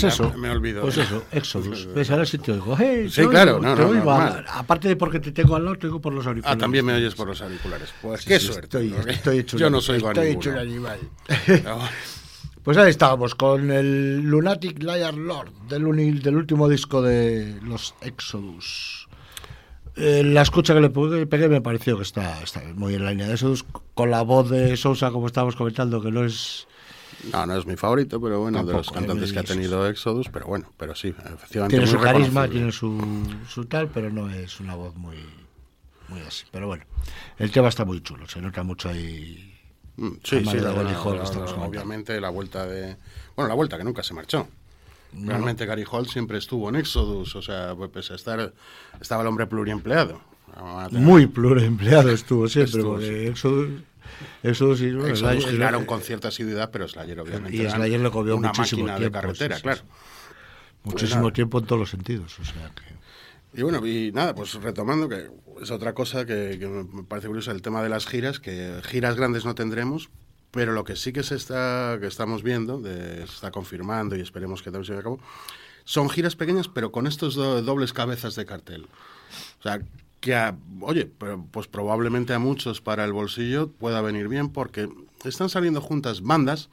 Pues 0.00 0.14
eso. 0.14 0.32
Me 0.36 0.50
olvido. 0.50 0.82
Pues 0.82 0.96
eso, 0.98 1.24
Exodus. 1.32 1.86
¿Ves? 1.94 2.10
Ahora 2.10 2.24
sí 2.26 2.38
te 2.38 2.52
oigo. 2.52 2.76
Hey, 2.78 3.08
Sí, 3.10 3.22
te 3.22 3.28
claro, 3.28 3.56
oigo, 3.56 3.66
no, 3.68 3.74
te 3.74 3.82
no, 3.82 3.88
oigo. 3.88 4.04
normal. 4.04 4.44
Aparte 4.48 4.88
de 4.88 4.96
porque 4.96 5.20
te 5.20 5.32
tengo 5.32 5.56
al 5.56 5.64
lado, 5.64 5.76
te 5.76 5.86
oigo 5.86 6.00
por 6.00 6.12
los 6.12 6.26
Ah, 6.26 6.30
auriculares. 6.30 6.60
también 6.60 6.84
me 6.84 6.94
oyes 6.94 7.14
por 7.14 7.26
los 7.28 7.40
auriculares. 7.42 7.92
Pues 8.02 8.20
Sí, 8.22 8.28
qué 8.28 8.40
sí, 8.40 8.46
suerte. 8.46 8.64
Estoy, 8.66 8.88
porque 8.90 9.10
estoy 9.12 9.38
hecho 9.38 9.56
Yo 9.58 9.70
no 9.70 9.80
soy 9.80 9.98
Estoy 9.98 10.28
hecho 10.28 10.50
un 10.50 10.58
animal. 10.58 10.98
Pues 12.62 12.76
ahí 12.76 12.90
estábamos, 12.90 13.34
con 13.34 13.70
el 13.70 14.20
Lunatic 14.20 14.82
Liar 14.82 15.14
Lord, 15.14 15.52
del, 15.70 15.86
uni- 15.86 16.18
del 16.20 16.36
último 16.36 16.68
disco 16.68 17.00
de 17.00 17.58
los 17.62 17.94
Exodus. 18.02 19.08
Eh, 19.96 20.22
la 20.22 20.42
escucha 20.42 20.74
que 20.74 20.80
le 20.80 20.90
pegué 21.26 21.48
me 21.48 21.62
pareció 21.62 21.96
que 21.96 22.02
está, 22.02 22.42
está 22.42 22.62
muy 22.74 22.94
en 22.94 23.04
la 23.04 23.10
línea 23.12 23.26
de 23.26 23.34
Exodus, 23.34 23.64
con 23.94 24.10
la 24.10 24.20
voz 24.20 24.50
de 24.50 24.76
Sousa, 24.76 25.10
como 25.10 25.26
estábamos 25.28 25.56
comentando, 25.56 26.02
que 26.02 26.10
no 26.10 26.24
es... 26.24 26.66
No, 27.32 27.46
no 27.46 27.56
es 27.56 27.66
mi 27.66 27.76
favorito, 27.76 28.20
pero 28.20 28.40
bueno, 28.40 28.64
de 28.64 28.72
los 28.72 28.86
Tampoco, 28.86 28.94
cantantes 28.94 29.30
eh, 29.30 29.32
que 29.34 29.38
ha 29.40 29.44
tenido 29.44 29.86
Exodus, 29.88 30.28
pero 30.32 30.46
bueno, 30.46 30.72
pero 30.76 30.94
sí, 30.94 31.08
efectivamente. 31.08 31.76
Tiene 31.76 31.86
su 31.86 31.98
carisma, 32.00 32.48
tiene 32.48 32.70
su, 32.72 33.24
su 33.48 33.64
tal, 33.66 33.88
pero 33.88 34.10
no 34.10 34.30
es 34.30 34.60
una 34.60 34.74
voz 34.74 34.94
muy, 34.94 35.16
muy 36.08 36.20
así. 36.20 36.44
Pero 36.52 36.68
bueno, 36.68 36.84
el 37.38 37.50
tema 37.50 37.68
está 37.68 37.84
muy 37.84 38.00
chulo, 38.02 38.28
se 38.28 38.40
nota 38.40 38.62
mucho 38.62 38.88
ahí. 38.88 39.54
Mm, 39.96 40.08
Sí, 40.22 40.44
sí, 40.44 40.58
la- 40.60 40.70
Hall 41.02 41.20
obviamente 41.58 42.20
la 42.20 42.30
vuelta 42.30 42.66
de... 42.66 42.96
Bueno, 43.34 43.48
la 43.48 43.54
vuelta 43.54 43.76
que 43.76 43.84
nunca 43.84 44.02
se 44.02 44.14
marchó. 44.14 44.46
Realmente 45.12 45.64
Gary 45.66 45.84
Hall 45.90 46.06
siempre 46.06 46.38
estuvo 46.38 46.68
en 46.68 46.76
Exodus, 46.76 47.34
o 47.34 47.42
sea, 47.42 47.74
pues, 47.74 47.90
pese 47.90 48.12
a 48.12 48.16
estar, 48.16 48.52
estaba 49.00 49.22
el 49.22 49.28
hombre 49.28 49.46
pluriempleado. 49.46 50.20
Muy 50.92 51.26
pluriempleado 51.26 52.10
estuvo 52.10 52.46
siempre, 52.48 52.78
Estuvo, 52.78 52.92
porque 52.94 53.28
Exodus, 53.28 53.82
Exodus 54.42 54.80
y, 54.82 54.92
bueno, 54.92 55.14
Slayer- 55.14 55.48
giraron 55.50 55.84
con 55.84 56.00
cierta 56.00 56.28
asiduidad, 56.28 56.70
pero 56.70 56.86
Slayer 56.88 57.20
obviamente 57.20 57.56
Y 57.56 57.68
Slayer 57.68 58.00
le 58.00 58.10
comió 58.10 58.36
una 58.36 58.48
muchísimo 58.48 58.82
máquina 58.84 58.96
tiempo, 58.98 59.16
de 59.18 59.22
carretera, 59.22 59.54
sí, 59.56 59.58
sí, 59.60 59.62
claro. 59.62 59.78
sí. 59.80 59.84
Pues 60.82 60.94
muchísimo 60.94 61.32
tiempo 61.32 61.58
en 61.58 61.66
todos 61.66 61.80
los 61.80 61.90
sentidos. 61.90 62.38
O 62.38 62.44
sea 62.44 62.70
que... 62.74 62.98
Y 63.58 63.62
bueno, 63.62 63.84
y 63.86 64.12
nada, 64.12 64.34
pues 64.34 64.54
retomando, 64.54 65.08
que 65.08 65.30
es 65.62 65.70
otra 65.70 65.94
cosa 65.94 66.24
que, 66.26 66.56
que 66.60 66.66
me 66.68 67.02
parece 67.04 67.28
curiosa, 67.28 67.50
el 67.50 67.62
tema 67.62 67.82
de 67.82 67.88
las 67.88 68.06
giras, 68.06 68.40
que 68.40 68.80
giras 68.84 69.16
grandes 69.16 69.44
no 69.44 69.54
tendremos, 69.54 70.10
pero 70.50 70.72
lo 70.72 70.84
que 70.84 70.96
sí 70.96 71.12
que 71.12 71.22
se 71.22 71.34
está, 71.34 71.96
que 72.00 72.06
estamos 72.06 72.42
viendo, 72.42 72.80
de- 72.80 73.26
se 73.26 73.32
está 73.34 73.50
confirmando 73.50 74.16
y 74.16 74.20
esperemos 74.20 74.60
que 74.62 74.70
también 74.70 74.84
se 74.84 74.92
lleve 74.92 75.00
a 75.00 75.04
cabo, 75.04 75.20
son 75.84 76.10
giras 76.10 76.36
pequeñas, 76.36 76.68
pero 76.68 76.92
con 76.92 77.06
estos 77.06 77.34
do- 77.34 77.62
dobles 77.62 77.92
cabezas 77.94 78.34
de 78.36 78.44
cartel. 78.44 78.86
O 79.58 79.62
sea, 79.62 79.80
que, 80.20 80.34
a- 80.34 80.56
oye, 80.80 81.06
pero, 81.18 81.44
pues 81.50 81.66
probablemente 81.68 82.32
a 82.34 82.38
muchos 82.38 82.80
para 82.80 83.04
el 83.04 83.12
bolsillo 83.12 83.68
pueda 83.70 84.00
venir 84.02 84.28
bien, 84.28 84.48
porque 84.50 84.88
están 85.24 85.48
saliendo 85.48 85.80
juntas 85.80 86.20
bandas 86.22 86.68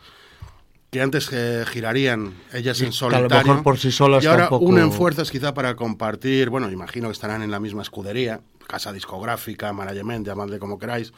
que 0.92 1.02
antes 1.02 1.30
eh, 1.34 1.66
girarían 1.68 2.34
ellas 2.54 2.80
Y 2.80 2.86
en 2.86 2.92
que 2.92 2.98
a 3.06 3.10
lo 3.10 3.16
solitario. 3.18 3.48
mejor 3.52 3.64
por 3.64 3.78
sí 3.78 3.92
solas 3.92 4.24
y 4.24 4.28
ahora 4.28 4.44
tampoco- 4.44 4.66
unen 4.66 4.92
fuerzas 4.92 5.30
quizá 5.30 5.54
para 5.54 5.76
compartir, 5.76 6.50
bueno, 6.50 6.72
imagino 6.72 7.08
que 7.10 7.14
estarán 7.14 7.42
en 7.42 7.52
la 7.52 7.60
misma 7.60 7.82
escudería, 7.82 8.40
casa 8.68 8.94
discográfica, 8.94 9.74
management, 9.74 10.26
llamadle 10.26 10.58
como 10.58 10.80
queráis, 10.80 11.12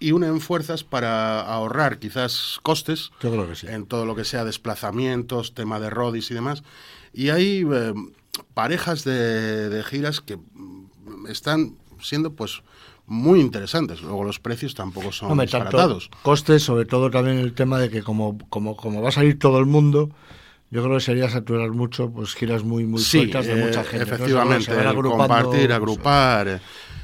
y 0.00 0.10
unen 0.10 0.40
fuerzas 0.40 0.82
para 0.82 1.40
ahorrar 1.42 1.98
quizás 2.00 2.58
costes 2.64 3.12
Yo 3.22 3.30
creo 3.30 3.48
que 3.48 3.54
sí. 3.54 3.68
en 3.68 3.86
todo 3.86 4.04
lo 4.04 4.16
que 4.16 4.24
sea 4.24 4.44
desplazamientos, 4.44 5.54
tema 5.54 5.78
de 5.78 5.88
rodis 5.90 6.30
y 6.32 6.34
demás. 6.34 6.64
Y 7.14 7.28
hay 7.28 7.64
eh, 7.72 7.94
parejas 8.52 9.04
de, 9.04 9.68
de 9.68 9.82
giras 9.84 10.20
que 10.20 10.38
están 11.28 11.76
siendo 12.00 12.32
pues 12.32 12.62
muy 13.06 13.40
interesantes. 13.40 14.02
Luego 14.02 14.24
los 14.24 14.38
precios 14.38 14.74
tampoco 14.74 15.12
son 15.12 15.36
disparatados. 15.38 16.10
costes, 16.22 16.62
sobre 16.62 16.84
todo 16.84 17.10
también 17.10 17.38
el 17.38 17.52
tema 17.54 17.78
de 17.78 17.90
que 17.90 18.02
como, 18.02 18.38
como, 18.48 18.76
como 18.76 19.02
va 19.02 19.08
a 19.08 19.12
salir 19.12 19.38
todo 19.38 19.58
el 19.58 19.66
mundo, 19.66 20.10
yo 20.70 20.82
creo 20.82 20.96
que 20.96 21.02
sería 21.02 21.28
saturar 21.28 21.70
mucho, 21.70 22.10
pues 22.10 22.34
giras 22.34 22.64
muy, 22.64 22.86
muy 22.86 23.00
Sí, 23.00 23.18
sueltas 23.18 23.46
de 23.46 23.60
eh, 23.60 23.66
mucha 23.66 23.84
gente. 23.84 24.04
Efectivamente, 24.04 24.72
agrupando, 24.72 25.26
compartir, 25.26 25.72
agrupar. 25.72 26.48
eh, 26.48 26.60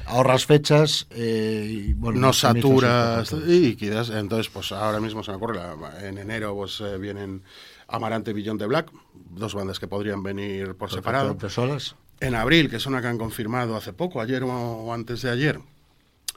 ahorras 0.07 0.45
fechas 0.45 1.05
eh, 1.11 1.67
y 1.69 1.93
bueno, 1.93 2.19
no 2.19 2.33
saturas 2.33 3.31
y 3.47 3.75
quizás 3.75 4.09
entonces 4.09 4.49
pues 4.49 4.71
ahora 4.71 4.99
mismo 4.99 5.21
se 5.23 5.29
me 5.29 5.37
ocurre 5.37 5.59
en 6.01 6.17
enero 6.17 6.55
pues 6.55 6.81
eh, 6.81 6.97
vienen 6.97 7.43
Amarante 7.87 8.33
Billón 8.33 8.57
de 8.57 8.65
Black 8.65 8.91
dos 9.13 9.53
bandas 9.53 9.79
que 9.79 9.87
podrían 9.87 10.23
venir 10.23 10.73
por 10.75 10.89
separado 10.89 11.37
Perfectamente 11.37 11.53
solas. 11.53 11.95
En 12.21 12.35
abril 12.35 12.69
que 12.69 12.79
son 12.79 12.93
las 12.93 13.01
que 13.01 13.07
han 13.07 13.17
confirmado 13.17 13.75
hace 13.75 13.93
poco 13.93 14.21
ayer 14.21 14.43
o, 14.43 14.93
antes 14.93 15.21
de 15.21 15.29
ayer 15.31 15.59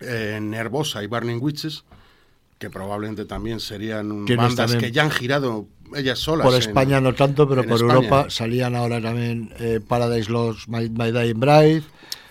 eh, 0.00 0.38
Nervosa 0.40 1.02
y 1.02 1.06
Burning 1.06 1.38
Witches 1.40 1.84
que 2.58 2.70
probablemente 2.70 3.24
también 3.24 3.58
serían 3.60 4.24
bandas 4.26 4.54
también- 4.54 4.80
que 4.80 4.92
ya 4.92 5.02
han 5.02 5.10
girado 5.10 5.66
ellas 5.96 6.18
solas 6.20 6.44
Por 6.46 6.54
en- 6.54 6.60
España 6.60 7.00
no 7.00 7.14
tanto, 7.14 7.48
pero 7.48 7.62
en 7.62 7.68
por 7.68 7.76
España. 7.76 7.94
Europa 7.94 8.26
salían 8.30 8.74
ahora 8.76 9.00
también 9.00 9.52
eh, 9.58 9.80
Paradise 9.86 10.30
Lost, 10.30 10.68
My, 10.68 10.88
My 10.88 11.10
Dying 11.12 11.38
Bride, 11.40 11.82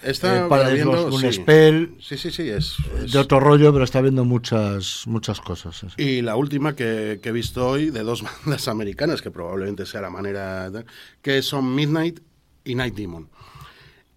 Está 0.02 0.46
eh, 0.46 0.50
Paradise 0.50 0.74
viendo, 0.84 0.94
Lost, 0.94 1.14
un 1.14 1.22
sí. 1.32 1.34
spell, 1.34 1.96
sí 2.02 2.18
sí 2.18 2.32
sí 2.32 2.50
es, 2.50 2.76
es- 3.04 3.12
de 3.12 3.20
otro 3.20 3.40
rollo, 3.40 3.72
pero 3.72 3.84
está 3.84 4.02
viendo 4.02 4.26
muchas 4.26 5.04
muchas 5.06 5.40
cosas. 5.42 5.84
así. 5.84 6.02
Y 6.02 6.22
la 6.24 6.36
última 6.38 6.76
que, 6.76 7.20
que 7.22 7.30
he 7.30 7.32
visto 7.32 7.68
hoy 7.68 7.92
de 7.92 8.02
dos 8.02 8.24
bandas 8.46 8.68
americanas, 8.68 9.22
que 9.22 9.30
probablemente 9.30 9.86
sea 9.86 10.02
la 10.02 10.10
manera, 10.10 10.72
de- 10.72 10.86
que 11.22 11.44
son 11.44 11.76
Midnight 11.76 12.20
y 12.64 12.74
Night 12.74 12.96
Demon. 12.96 13.30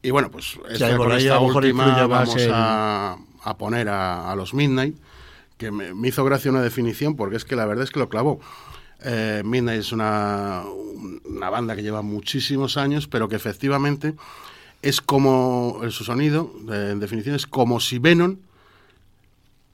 Y 0.05 0.11
bueno, 0.11 0.31
pues 0.31 0.59
esta, 0.71 0.97
por 0.97 1.09
con 1.09 1.17
esta 1.17 1.41
última 1.41 2.07
vamos 2.07 2.37
el- 2.37 2.53
a, 2.53 3.17
a 3.43 3.59
poner 3.59 3.89
a, 3.89 4.31
a 4.31 4.37
los 4.37 4.55
Midnight, 4.55 4.97
que 5.57 5.71
me, 5.71 5.95
me 5.95 6.09
hizo 6.09 6.25
gracia 6.25 6.51
una 6.51 6.63
definición, 6.63 7.17
porque 7.17 7.37
es 7.37 7.45
que 7.45 7.57
la 7.57 7.65
verdad 7.67 7.85
es 7.85 7.91
que 7.91 7.99
lo 8.01 8.09
clavó. 8.09 8.39
Eh, 9.03 9.43
Midnight 9.45 9.81
es 9.81 9.93
una, 9.93 10.63
una 11.25 11.51
banda 11.51 11.75
que 11.75 11.83
lleva 11.83 12.03
muchísimos 12.03 12.77
años, 12.77 13.09
pero 13.09 13.29
que 13.29 13.37
efectivamente 13.37 14.15
es 14.83 15.01
como, 15.01 15.81
en 15.83 15.91
su 15.91 16.05
sonido, 16.05 16.53
eh, 16.71 16.91
en 16.93 17.01
definición, 17.01 17.35
es 17.35 17.47
como 17.47 17.81
si 17.81 17.99
Venom 17.99 18.37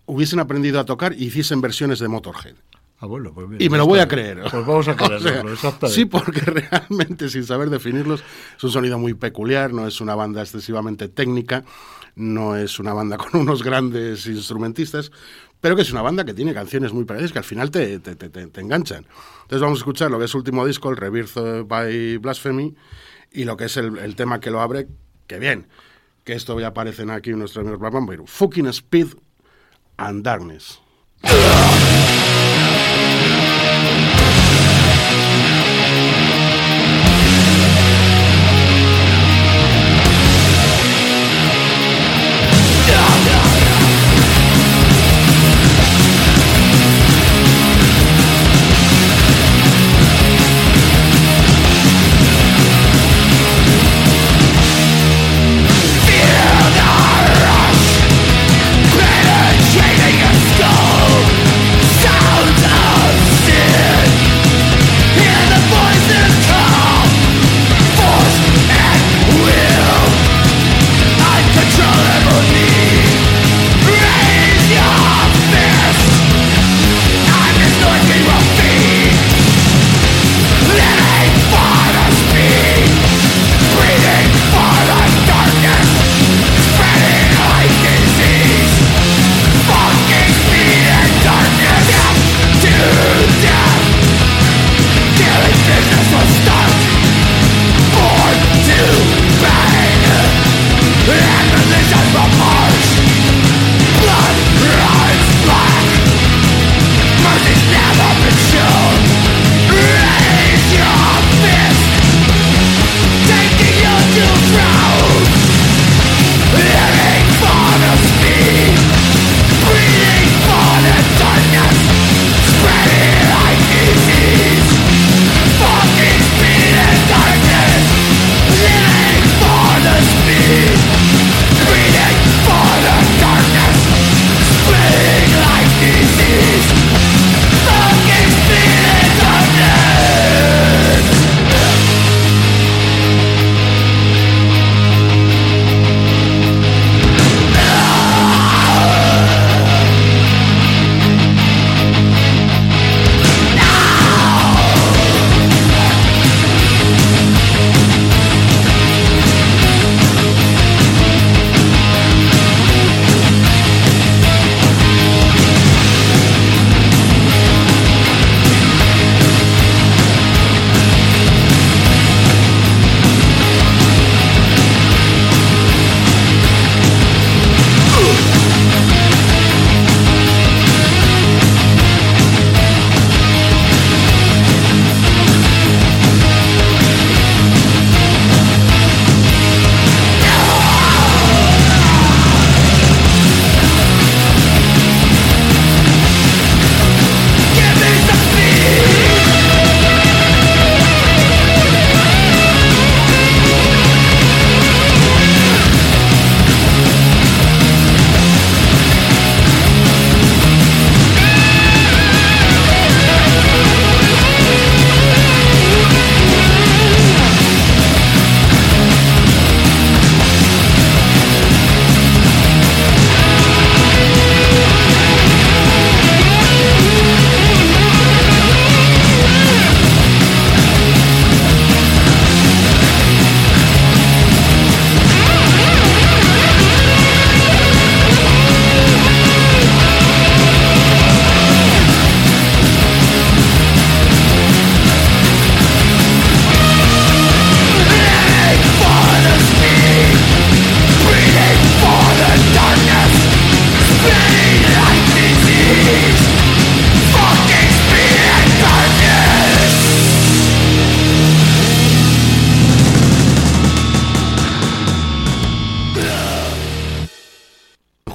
hubiesen 0.07 0.39
aprendido 0.41 0.81
a 0.81 0.85
tocar 0.85 1.13
y 1.13 1.25
hiciesen 1.27 1.61
versiones 1.61 1.99
de 1.99 2.09
Motorhead. 2.09 2.55
Ah, 3.03 3.07
bueno, 3.07 3.33
pues 3.33 3.49
mira, 3.49 3.65
Y 3.65 3.71
me 3.71 3.79
lo 3.79 3.87
voy 3.87 3.99
a 3.99 4.07
creer. 4.07 4.41
Pues 4.43 4.53
vamos 4.67 4.87
a 4.89 4.93
O 4.93 4.97
sea, 4.97 5.19
creerlo, 5.19 5.53
exactamente. 5.53 5.95
sí, 5.99 6.05
porque 6.05 6.41
realmente, 6.43 7.29
sin 7.31 7.45
saber 7.45 7.71
definirlos, 7.71 8.23
es 8.57 8.63
un 8.65 8.71
sonido 8.71 8.99
muy 8.99 9.15
peculiar, 9.15 9.73
no 9.73 9.87
es 9.87 10.01
una 10.03 10.15
banda 10.15 10.43
excesivamente 10.43 11.09
técnica, 11.09 11.65
no 12.15 12.57
es 12.57 12.79
una 12.79 12.93
banda 12.93 13.17
con 13.17 13.41
unos 13.41 13.63
grandes 13.63 14.27
instrumentistas, 14.27 15.13
pero 15.63 15.77
que 15.77 15.83
es 15.83 15.93
una 15.93 16.03
banda 16.03 16.25
que 16.25 16.35
tiene 16.35 16.53
canciones 16.53 16.93
muy 16.93 17.05
parecidas 17.05 17.33
que 17.33 17.39
al 17.39 17.45
final 17.45 17.71
te, 17.71 17.99
te, 18.01 18.17
te- 18.17 18.29
te- 18.29 18.61
enganchan. 18.61 19.07
Entonces 19.43 19.61
vamos 19.63 19.79
a 19.79 19.81
escuchar 19.81 20.11
lo 20.11 20.19
que 20.19 20.27
es 20.27 20.31
su 20.31 20.37
último 20.39 20.67
disco, 20.67 20.91
el 20.91 20.97
Rebirth 20.99 21.67
by 21.67 22.19
Blasphemy, 22.19 22.75
y 23.33 23.45
lo 23.45 23.57
que 23.57 23.65
es 23.65 23.77
el, 23.79 23.97
el 23.99 24.15
tema 24.15 24.41
que 24.41 24.51
lo 24.51 24.61
abre, 24.61 24.89
que 25.27 25.39
bien, 25.39 25.69
que 26.25 26.35
esto 26.35 26.59
ya 26.61 26.67
aparecen 26.69 27.09
aquí 27.11 27.31
en 27.31 27.39
nuestro 27.39 27.63
primer 27.63 27.79
programa, 27.79 28.07
pero 28.09 28.27
Fucking 28.27 28.67
Speed 28.67 29.09
and 29.97 30.23
Darkness. 30.23 30.81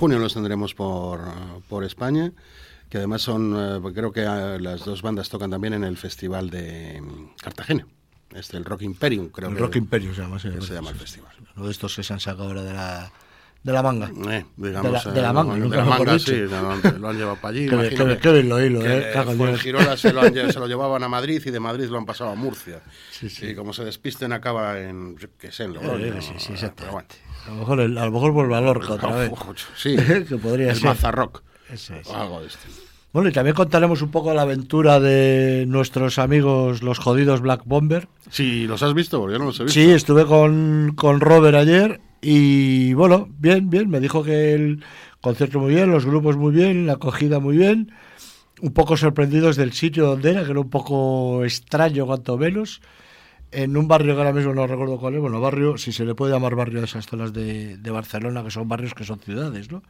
Junio 0.05 0.19
los 0.19 0.35
tendremos 0.35 0.75
por, 0.75 1.19
por 1.67 1.83
España, 1.83 2.31
que 2.91 2.99
además 2.99 3.23
son, 3.23 3.55
eh, 3.57 3.91
creo 3.95 4.11
que 4.11 4.21
eh, 4.21 4.59
las 4.59 4.85
dos 4.85 5.01
bandas 5.01 5.29
tocan 5.29 5.49
también 5.49 5.73
en 5.73 5.83
el 5.83 5.97
festival 5.97 6.51
de 6.51 7.01
mm, 7.01 7.35
Cartagena. 7.41 7.87
Este, 8.35 8.55
el 8.57 8.65
Rock 8.65 8.83
Imperium, 8.83 9.29
creo 9.29 9.49
El 9.49 9.55
que, 9.55 9.61
Rock 9.61 9.75
Imperio 9.77 10.13
se 10.13 10.21
llama, 10.21 10.37
sí, 10.37 10.49
que 10.51 10.61
sí, 10.61 10.67
se 10.67 10.73
llama 10.75 10.89
el 10.91 10.95
sí, 10.95 11.01
festival. 11.01 11.31
sí. 11.35 11.43
Uno 11.55 11.65
de 11.65 11.71
estos 11.71 11.95
que 11.95 12.03
se 12.03 12.13
han 12.13 12.19
sacado 12.19 12.49
ahora 12.49 12.61
de 12.61 12.73
la, 12.73 13.11
de 13.63 13.73
la 13.73 13.81
manga. 13.81 14.11
Eh, 14.29 14.45
digamos, 14.57 14.91
De 15.03 15.09
la- 15.09 15.15
de 15.15 15.21
la 15.23 15.29
eh, 15.29 15.33
manga, 15.33 15.53
de 15.55 15.75
la 15.77 15.85
manga, 15.85 16.19
sí, 16.19 16.35
lo 16.37 16.71
han, 16.71 17.01
lo 17.01 17.09
han 17.09 17.17
llevado 17.17 17.37
para 17.37 17.49
allí. 17.49 17.65
Qué, 17.67 17.73
imagino 17.73 18.05
qué- 18.05 18.13
que- 18.15 18.19
qué 18.19 18.31
bien 18.33 18.49
lo 18.49 18.63
hilo, 18.63 18.81
que 18.81 18.97
eh. 19.11 19.23
Fue 19.35 19.49
en. 19.49 19.57
Girola 19.57 19.97
se 19.97 20.13
lo, 20.13 20.21
han 20.21 20.33
se 20.53 20.59
lo 20.59 20.67
llevaban 20.67 21.01
a 21.01 21.07
Madrid 21.09 21.41
y 21.43 21.49
de 21.49 21.59
Madrid 21.59 21.85
lo 21.85 21.97
han 21.97 22.05
pasado 22.05 22.29
a 22.29 22.35
Murcia. 22.35 22.81
Sí, 23.09 23.27
sí. 23.27 23.47
Y 23.47 23.55
como 23.55 23.73
se 23.73 23.83
despisten 23.83 24.31
acaba 24.33 24.79
en, 24.79 25.15
qué 25.39 25.51
sé, 25.51 25.63
en 25.63 25.71
Eh, 25.71 25.73
Logroño. 25.73 26.21
sí, 26.21 26.33
sí, 26.37 26.45
pero 26.45 26.53
exactamente. 26.53 26.91
bueno. 26.91 27.07
A 27.45 27.49
lo 27.51 27.55
mejor, 27.57 27.79
el- 27.81 27.97
a 27.97 28.05
lo 28.05 28.11
mejor 28.11 28.31
vuelve 28.31 28.55
a 28.55 28.61
Lorca 28.61 28.93
otra 28.93 29.15
vez. 29.15 29.31
Sí, 29.75 29.95
que 30.29 30.37
podría 30.37 30.69
el 30.71 30.75
ser. 30.75 30.85
Mazarrock. 30.85 31.43
O 32.07 32.15
algo 32.15 32.41
de 32.41 32.47
este. 32.47 32.67
Bueno, 33.13 33.29
y 33.29 33.31
también 33.31 33.55
contaremos 33.55 34.01
un 34.01 34.11
poco 34.11 34.33
la 34.33 34.41
aventura 34.41 34.99
de 34.99 35.63
nuestros 35.67 36.19
amigos 36.19 36.83
los 36.83 36.99
jodidos 36.99 37.39
Black 37.41 37.61
Bomber. 37.65 38.09
Sí, 38.29 38.67
¿los 38.67 38.83
has 38.83 38.93
visto? 38.93 39.19
Porque 39.19 39.33
yo 39.33 39.39
no 39.39 39.45
los 39.45 39.59
he 39.59 39.63
visto. 39.63 39.73
Sí, 39.79 39.89
estuve 39.89 40.25
con, 40.25 40.93
con 40.95 41.21
Robert 41.21 41.55
ayer 41.55 42.01
y 42.21 42.93
bueno, 42.93 43.29
bien, 43.39 43.69
bien. 43.69 43.89
Me 43.89 44.01
dijo 44.01 44.21
que 44.21 44.53
el 44.53 44.83
concierto 45.21 45.59
muy 45.59 45.73
bien, 45.73 45.91
los 45.91 46.05
grupos 46.05 46.35
muy 46.35 46.51
bien, 46.53 46.87
la 46.87 46.93
acogida 46.93 47.39
muy 47.39 47.55
bien. 47.57 47.91
Un 48.61 48.73
poco 48.73 48.97
sorprendidos 48.97 49.55
del 49.55 49.71
sitio 49.71 50.07
donde 50.07 50.31
era, 50.31 50.43
que 50.43 50.51
era 50.51 50.59
un 50.59 50.69
poco 50.69 51.43
extraño 51.45 52.05
cuanto 52.05 52.37
menos. 52.37 52.81
En 53.57 53.77
un 53.77 53.87
barrio 53.87 54.13
que 54.15 54.19
ahora 54.21 54.33
mismo 54.33 54.53
no 54.53 54.67
recuerdo 54.67 54.97
cuál 54.99 55.13
es, 55.15 55.21
bueno, 55.21 55.39
barrio, 55.39 55.77
si 55.77 55.91
se 55.93 56.03
le 56.03 56.13
puede 56.13 56.33
llamar 56.33 56.55
barrio 56.55 56.81
a 56.81 56.83
esas 56.83 57.05
zonas 57.05 57.31
de, 57.31 57.77
de 57.77 57.91
Barcelona, 57.91 58.43
que 58.43 58.51
son 58.51 58.67
barrios 58.67 58.93
que 58.93 59.05
son 59.05 59.19
ciudades, 59.19 59.71
¿no? 59.71 59.81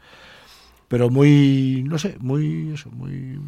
Pero 0.87 1.09
muy, 1.09 1.83
no 1.87 1.97
sé, 1.97 2.15
muy, 2.19 2.71
eso, 2.73 2.91
muy... 2.91 3.39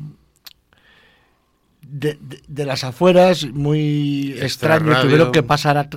De, 1.88 2.18
de- 2.20 2.42
de 2.48 2.66
las 2.66 2.84
afueras, 2.84 3.46
muy 3.54 4.32
Extra 4.32 4.76
extraño. 4.76 4.86
radio. 4.94 5.02
Tuvieron 5.04 5.32
que 5.32 5.44
pasar, 5.44 5.78
a- 5.78 5.90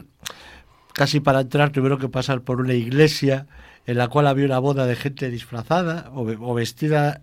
casi 0.92 1.20
para 1.20 1.40
entrar, 1.40 1.70
tuvieron 1.70 1.98
que 1.98 2.08
pasar 2.08 2.42
por 2.42 2.60
una 2.60 2.74
iglesia 2.74 3.46
en 3.86 3.96
la 3.96 4.08
cual 4.08 4.26
había 4.26 4.44
una 4.44 4.58
boda 4.58 4.86
de 4.86 4.96
gente 4.96 5.30
disfrazada 5.30 6.10
o 6.14 6.54
vestida. 6.54 7.22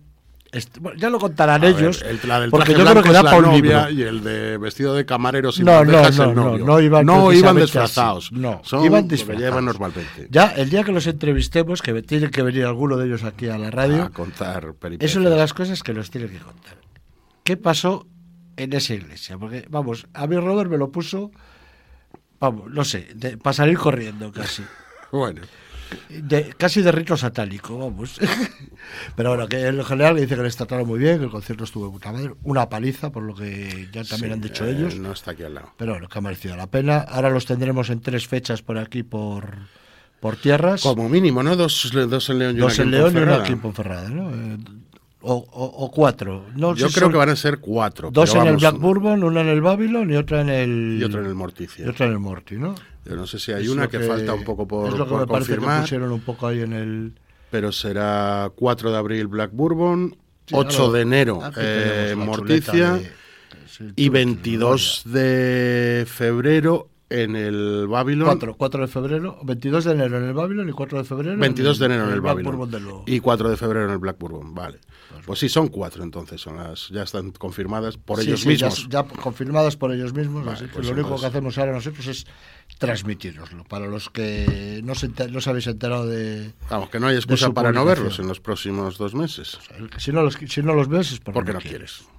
Bueno, 0.80 0.98
ya 1.00 1.10
lo 1.10 1.20
contarán 1.20 1.64
A 1.64 1.68
ver, 1.68 1.76
ellos. 1.78 2.02
el, 2.02 2.20
la 2.28 2.40
del 2.40 2.50
porque 2.50 2.74
yo 2.74 2.86
creo 2.86 3.04
que 3.04 3.12
da 3.12 3.24
para 3.24 3.38
un 3.38 3.54
libro. 3.54 3.90
y 3.90 4.02
el 4.02 4.24
de 4.24 4.58
vestido 4.58 4.94
de 4.96 5.06
camarero 5.06 5.52
sin 5.52 5.66
No, 5.66 5.84
no, 5.84 5.92
no, 5.92 6.08
el 6.08 6.16
no, 6.36 6.58
no 6.58 6.82
iban 6.82 7.06
iban 7.06 7.26
precisamente 7.26 7.62
disfrazados. 7.64 8.32
No, 8.32 8.62
Son 8.64 8.84
iban 8.86 9.08
disfrazados. 9.08 9.42
llevan 9.42 9.66
normalmente. 9.66 10.28
Ya 10.30 10.48
el 10.52 10.70
día 10.70 10.84
que 10.84 10.92
los 10.92 11.06
entrevistemos, 11.08 11.82
que 11.82 12.02
tienen 12.02 12.30
que 12.32 12.42
venir 12.42 12.66
alguno 12.66 12.98
de 12.98 13.08
ellos 13.08 13.24
aquí 13.24 13.48
a 13.50 13.58
la 13.58 13.72
radio, 13.72 14.04
A 14.04 14.10
contar 14.10 14.74
peripecias. 14.76 15.12
es 15.12 15.18
una 15.18 15.30
de 15.30 15.38
las 15.38 15.54
cosas 15.54 15.84
que 15.84 15.94
nos 15.94 16.10
tiene 16.10 16.28
que 16.28 16.40
contar. 16.40 16.78
¿Qué 17.44 17.58
pasó 17.58 18.08
en 18.56 18.74
esa 18.74 18.94
iglesia? 18.94 19.38
Porque, 19.38 19.66
vamos, 19.70 20.08
a 20.14 20.28
mí 20.28 20.36
Robert 20.38 20.70
me 20.70 20.78
lo 20.78 20.92
puso, 20.92 21.32
vamos, 22.40 22.72
no 22.72 22.84
sé, 22.84 23.08
para 23.44 23.54
salir 23.54 23.78
corriendo 23.78 24.32
casi. 24.32 24.64
Bueno, 25.10 25.42
De- 26.10 26.54
casi 26.58 26.82
de 26.82 26.92
rito 26.92 27.16
satánico, 27.18 27.78
vamos. 27.78 28.20
Pero 29.16 29.30
bueno, 29.30 29.48
que 29.48 29.66
en 29.68 29.84
general 29.84 30.16
dice 30.16 30.36
que 30.36 30.44
les 30.44 30.56
trataron 30.56 30.88
muy 30.88 31.00
bien, 31.00 31.18
que 31.20 31.26
el 31.26 31.30
concierto 31.32 31.64
estuvo 31.64 31.86
de 31.86 31.92
puta 31.92 32.12
madre. 32.12 32.34
Una 32.44 32.70
paliza, 32.70 33.12
por 33.12 33.24
lo 33.24 33.36
que 33.36 33.88
ya 33.92 34.04
también 34.04 34.32
sí, 34.32 34.34
han 34.34 34.42
dicho 34.42 34.66
eh, 34.66 34.72
ellos. 34.72 34.96
No 34.96 35.12
está 35.12 35.32
aquí 35.32 35.44
al 35.44 35.54
lado. 35.56 35.74
Pero 35.78 35.94
bueno, 35.94 36.08
que 36.08 36.18
ha 36.18 36.22
merecido 36.22 36.56
la 36.56 36.68
pena. 36.68 37.00
Ahora 37.00 37.30
los 37.30 37.46
tendremos 37.46 37.90
en 37.90 38.02
tres 38.02 38.28
fechas 38.28 38.62
por 38.62 38.78
aquí, 38.78 39.04
por, 39.04 39.56
por 40.20 40.36
tierras. 40.38 40.82
Como 40.82 41.10
mínimo, 41.10 41.44
¿no? 41.44 41.56
Dos, 41.56 41.92
dos 41.92 42.30
en 42.30 42.40
León 42.40 42.56
y 42.58 42.60
Dos 42.60 42.76
una 42.80 42.84
en 42.86 42.92
León 42.92 43.14
y 43.16 43.20
una 43.20 43.36
aquí 43.38 43.54
en 43.54 43.60
Ponferrada, 43.60 44.10
¿no? 44.10 44.30
Eh, 44.32 44.58
o, 45.22 45.34
o- 45.34 45.86
o 45.86 45.92
cuatro. 45.92 46.46
No 46.56 46.76
Yo 46.76 46.90
sé 46.90 47.00
creo 47.00 47.10
que 47.12 47.18
van 47.18 47.30
a 47.30 47.36
ser 47.36 47.60
cuatro. 47.60 48.10
Dos 48.12 48.34
en 48.36 48.48
el 48.48 48.58
Black 48.58 48.78
Bourbon, 48.78 49.24
una 49.24 49.42
en 49.42 49.48
el 49.50 49.62
Babylon 49.62 50.12
y 50.12 50.16
otra 50.16 50.42
en 50.42 50.50
el... 50.50 50.98
Y 51.00 51.04
otro 51.04 51.20
en 51.22 51.26
el 51.28 51.36
Morticia. 51.36 51.86
y 51.86 51.90
otra 51.90 52.06
en 52.06 52.12
el 52.14 52.20
Morty, 52.20 52.56
¿no? 52.58 52.76
Yo 53.06 53.16
no 53.16 53.26
sé 53.26 53.40
si 53.40 53.52
hay 53.52 53.64
Es 53.64 53.70
una 53.70 53.88
que, 53.88 54.00
falta 54.00 54.34
un 54.34 54.44
poco 54.44 54.68
por, 54.68 54.88
Es 54.90 54.94
lo 54.98 55.06
que 55.06 55.10
por 55.12 55.20
me 55.22 55.28
parece 55.28 55.52
que 55.52 55.56
confirmar, 55.56 55.82
pusieron 55.82 56.12
un 56.12 56.22
poco 56.22 56.48
ahí 56.48 56.62
en 56.62 56.74
el... 56.74 57.14
pero 57.50 57.72
será 57.72 58.52
4 58.56 58.92
de 58.92 58.98
abril 58.98 59.28
Black 59.28 59.52
Bourbon, 59.54 60.16
Sí, 60.46 60.54
8 60.56 60.82
ahora- 60.84 60.94
de 60.98 61.02
enero 61.02 61.40
eh, 61.58 62.14
Morticia 62.18 62.72
chuleta 62.72 62.98
de- 62.98 63.12
sí, 63.68 63.84
y 63.96 64.06
chuleta, 64.08 64.12
22 64.14 65.02
de 65.06 66.06
febrero 66.08 66.90
en 67.10 67.36
el 67.36 67.88
Babylon. 67.88 68.26
4, 68.28 68.56
4 68.58 68.82
de 68.82 68.88
febrero, 68.88 69.40
22 69.44 69.86
de 69.86 69.92
enero 69.94 70.18
en 70.18 70.24
el 70.26 70.34
Babylon 70.34 70.68
y 70.70 70.72
4 70.74 70.98
de 70.98 71.04
febrero 71.04 71.38
22 71.38 71.80
de 71.80 71.86
enero 71.86 72.04
en 72.08 72.14
el 72.14 72.22
Black 72.22 72.36
Babylon 72.44 73.04
y 73.06 73.20
4 73.20 73.50
de 73.50 73.58
febrero 73.58 73.86
en 73.86 73.92
el 73.92 73.98
Black 73.98 74.18
Bourbon, 74.20 74.54
vale. 74.54 74.80
Pues 75.26 75.40
sí, 75.40 75.50
son 75.50 75.68
cuatro 75.70 76.04
entonces, 76.04 76.40
son 76.40 76.58
las 76.58 76.90
ya 76.90 77.04
están 77.04 77.32
confirmadas 77.32 77.98
por 77.98 78.20
Sí, 78.22 78.28
ellos 78.28 78.42
sí, 78.42 78.48
mismos. 78.50 78.88
Ya, 78.90 79.04
confirmadas 79.04 79.76
por 79.76 79.92
ellos 79.94 80.14
mismos, 80.14 80.46
Vale, 80.46 80.58
así 80.58 80.66
que 80.68 80.74
pues 80.74 80.86
lo 80.88 80.94
único 80.94 81.20
que 81.20 81.26
hacemos 81.26 81.58
ahora 81.58 81.74
nosotros 81.74 82.08
es 82.08 82.26
transmitiroslo. 82.78 83.64
Para 83.66 83.88
los 83.88 84.10
que 84.10 84.82
no, 84.84 84.96
se 84.96 85.08
enter- 85.10 85.32
no 85.32 85.40
os 85.40 85.48
habéis 85.48 85.68
enterado 85.68 86.06
de... 86.08 86.52
Vamos, 86.70 86.90
que 86.90 87.00
no 87.00 87.08
hay 87.08 87.16
excusa 87.16 87.52
para 87.52 87.72
no 87.72 87.84
verlos 87.86 88.20
en 88.20 88.28
los 88.28 88.40
próximos 88.40 88.98
dos 88.98 89.16
meses. 89.16 89.58
Si 89.98 90.12
no 90.12 90.22
los, 90.24 90.36
si 90.36 90.62
no 90.62 90.74
los 90.74 90.88
ves 90.88 91.12
es 91.14 91.20
porque, 91.20 91.34
Porque 91.36 91.52
no 91.54 91.60
no 91.60 91.62
quieres. 91.62 92.04
quieres. 92.04 92.17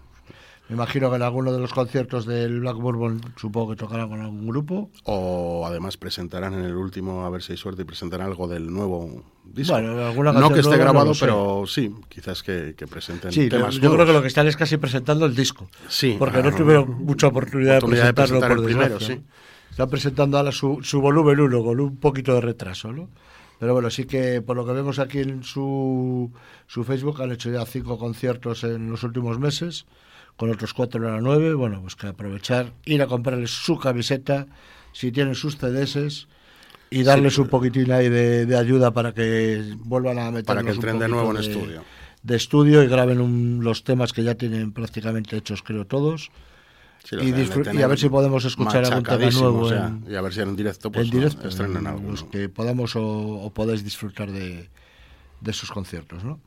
Me 0.68 0.74
imagino 0.74 1.08
que 1.08 1.16
en 1.16 1.22
alguno 1.22 1.50
de 1.52 1.58
los 1.60 1.72
conciertos 1.72 2.26
del 2.26 2.60
Black 2.60 2.76
Bourbon 2.76 3.20
supongo 3.36 3.70
que 3.70 3.76
tocarán 3.76 4.10
con 4.10 4.20
algún 4.20 4.46
grupo. 4.46 4.90
O 5.04 5.64
además 5.66 5.96
presentarán 5.96 6.52
en 6.54 6.64
el 6.64 6.74
último, 6.76 7.24
a 7.24 7.30
ver 7.30 7.42
si 7.42 7.52
hay 7.52 7.58
suerte, 7.58 7.82
y 7.82 7.84
presentarán 7.86 8.26
algo 8.26 8.46
del 8.48 8.70
nuevo 8.70 9.24
disco. 9.44 9.72
Bueno, 9.72 10.04
alguna 10.06 10.32
no 10.32 10.50
que 10.50 10.60
esté 10.60 10.76
nueva, 10.76 10.84
no 10.84 10.90
grabado, 10.92 11.14
sé. 11.14 11.20
pero 11.24 11.64
sí, 11.66 11.94
quizás 12.10 12.42
que, 12.42 12.74
que 12.76 12.86
presenten 12.86 13.32
Sí, 13.32 13.48
temas 13.48 13.76
yo 13.76 13.80
creo 13.80 13.90
nuevos. 13.92 14.06
que 14.08 14.12
lo 14.12 14.20
que 14.22 14.28
están 14.28 14.46
es 14.46 14.56
casi 14.58 14.76
presentando 14.76 15.24
el 15.24 15.34
disco. 15.34 15.70
Sí, 15.88 16.16
Porque 16.18 16.42
no 16.42 16.50
ah, 16.50 16.54
tuvieron 16.54 17.02
mucha 17.02 17.28
oportunidad, 17.28 17.78
oportunidad 17.78 18.02
de 18.04 18.08
de 18.08 18.14
presentarlo 18.14 18.40
presentar 18.40 18.56
por 18.56 18.64
primero, 18.66 19.00
sí. 19.00 19.14
¿no? 19.16 19.22
Están 19.70 19.88
presentando 19.90 20.36
ahora 20.36 20.52
su, 20.52 20.80
su 20.82 21.00
volumen 21.00 21.40
1 21.40 21.62
con 21.64 21.80
un 21.80 21.96
poquito 21.96 22.34
de 22.34 22.40
retraso, 22.42 22.92
¿no? 22.92 23.08
Pero 23.58 23.72
bueno, 23.72 23.88
sí 23.90 24.04
que 24.04 24.42
por 24.42 24.56
lo 24.56 24.66
que 24.66 24.72
vemos 24.72 24.98
aquí 24.98 25.20
en 25.20 25.42
su, 25.44 26.30
su 26.66 26.84
Facebook 26.84 27.22
han 27.22 27.32
hecho 27.32 27.50
ya 27.50 27.64
cinco 27.64 27.98
conciertos 27.98 28.64
en 28.64 28.90
los 28.90 29.02
últimos 29.02 29.38
meses, 29.38 29.86
con 30.38 30.50
otros 30.50 30.72
cuatro 30.72 31.06
en 31.06 31.14
la 31.14 31.20
nueve. 31.20 31.52
Bueno, 31.52 31.82
pues 31.82 31.94
que 31.96 32.06
aprovechar, 32.06 32.72
ir 32.86 33.02
a 33.02 33.06
comprarles 33.06 33.50
su 33.50 33.76
camiseta, 33.78 34.46
si 34.92 35.12
tienen 35.12 35.34
sus 35.34 35.58
CDs 35.58 36.26
y 36.90 37.02
darles 37.02 37.36
un 37.36 37.48
poquitín 37.48 37.92
ahí 37.92 38.08
de, 38.08 38.46
de 38.46 38.56
ayuda 38.56 38.92
para 38.92 39.12
que 39.12 39.74
vuelvan 39.80 40.18
a 40.18 40.30
meter 40.30 40.46
Para 40.46 40.62
que 40.62 40.70
entren 40.70 40.98
de 40.98 41.08
nuevo 41.08 41.32
en 41.32 41.36
estudio. 41.36 41.82
de 42.22 42.36
estudio 42.36 42.82
y 42.82 42.86
graben 42.88 43.20
un- 43.20 43.60
los 43.62 43.84
temas 43.84 44.14
que 44.14 44.22
ya 44.24 44.34
tienen 44.36 44.72
prácticamente 44.72 45.36
hechos, 45.36 45.62
creo 45.62 45.84
todos. 45.86 46.30
Sí, 47.04 47.16
y, 47.16 47.30
de 47.32 47.70
y 47.74 47.82
a 47.82 47.86
ver 47.86 47.98
si 47.98 48.08
podemos 48.08 48.44
escuchar 48.44 48.84
algún 48.84 49.02
tema 49.04 49.30
nuevo 49.30 49.70
ya. 49.70 49.86
en, 49.88 50.04
y 50.12 50.14
a 50.16 50.20
ver 50.20 50.32
si 50.32 50.40
en 50.40 50.56
directo 50.56 50.90
pues 50.90 51.06
en 51.06 51.10
directo, 51.10 51.48
estrenan 51.48 51.76
en 51.82 51.86
algo. 51.86 52.10
los 52.10 52.24
que 52.24 52.48
podamos 52.48 52.96
o, 52.96 53.02
o 53.02 53.50
podáis 53.50 53.82
disfrutar 53.84 54.30
de, 54.30 54.68
de 55.40 55.52
sus 55.52 55.70
conciertos, 55.70 56.24
¿no? 56.24 56.38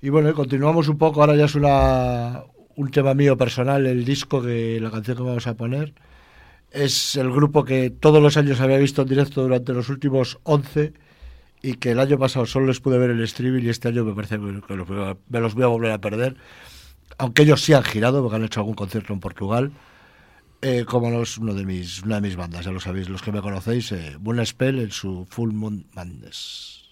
Y 0.00 0.10
bueno, 0.10 0.32
continuamos 0.34 0.88
un 0.88 0.96
poco, 0.98 1.20
ahora 1.22 1.34
ya 1.36 1.46
es 1.46 1.54
una, 1.54 2.44
un 2.76 2.90
tema 2.90 3.14
mío 3.14 3.36
personal, 3.36 3.86
el 3.86 4.04
disco, 4.04 4.42
que 4.42 4.78
la 4.80 4.90
canción 4.90 5.16
que 5.16 5.22
vamos 5.22 5.46
a 5.46 5.54
poner, 5.54 5.94
es 6.70 7.16
el 7.16 7.30
grupo 7.30 7.64
que 7.64 7.90
todos 7.90 8.22
los 8.22 8.36
años 8.36 8.60
había 8.60 8.78
visto 8.78 9.02
en 9.02 9.08
directo 9.08 9.42
durante 9.42 9.72
los 9.72 9.88
últimos 9.88 10.38
11 10.42 10.92
y 11.62 11.74
que 11.74 11.92
el 11.92 12.00
año 12.00 12.18
pasado 12.18 12.46
solo 12.46 12.66
les 12.66 12.80
pude 12.80 12.98
ver 12.98 13.10
el 13.10 13.22
streaming 13.22 13.62
y 13.64 13.68
este 13.70 13.88
año 13.88 14.04
me 14.04 14.12
parece 14.14 14.38
que 14.66 14.76
los 14.76 14.86
voy 14.88 15.00
a- 15.02 15.16
me 15.28 15.40
los 15.40 15.54
voy 15.54 15.64
a 15.64 15.68
volver 15.68 15.92
a 15.92 16.00
perder, 16.00 16.36
aunque 17.18 17.42
ellos 17.42 17.62
sí 17.62 17.72
han 17.72 17.84
girado, 17.84 18.22
porque 18.22 18.36
han 18.36 18.44
hecho 18.44 18.60
algún 18.60 18.74
concierto 18.74 19.12
en 19.12 19.20
Portugal. 19.20 19.72
Eh, 20.62 20.84
como 20.86 21.10
no 21.10 21.22
es 21.22 21.36
uno 21.38 21.52
de 21.54 21.64
mis, 21.66 22.02
una 22.02 22.16
de 22.16 22.22
mis 22.22 22.36
bandas, 22.36 22.64
ya 22.64 22.72
lo 22.72 22.80
sabéis, 22.80 23.08
los 23.10 23.20
que 23.22 23.32
me 23.32 23.42
conocéis, 23.42 23.92
eh, 23.92 24.16
Spell 24.46 24.78
en 24.80 24.90
su 24.90 25.26
Full 25.28 25.52
Moon 25.52 25.86
Madness. 25.94 26.83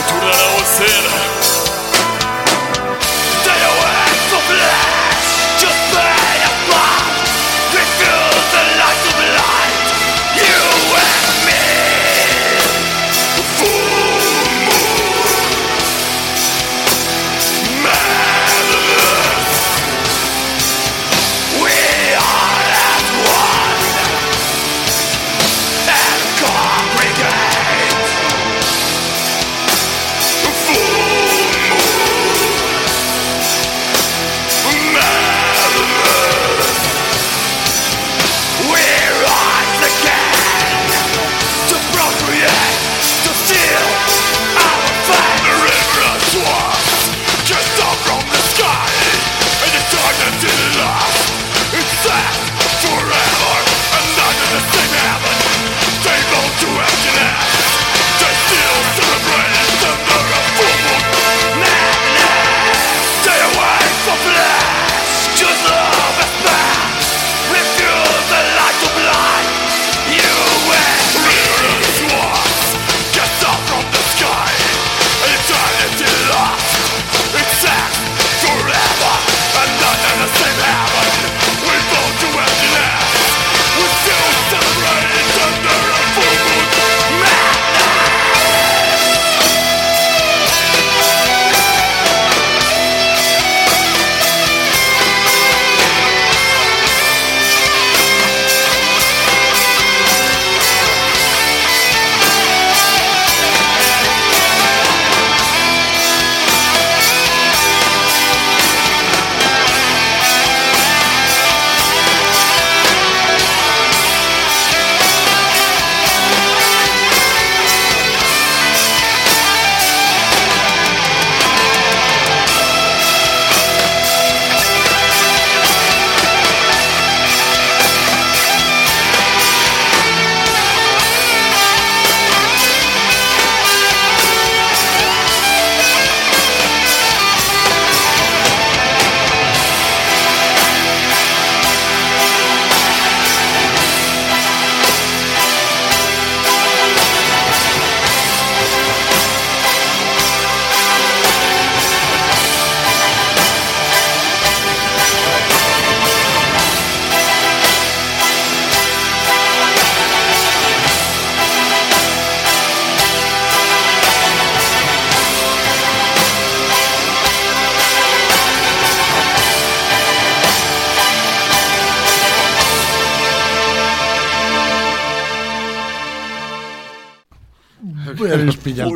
El 0.00 0.06
pilla 0.06 0.88
el 0.88 1.39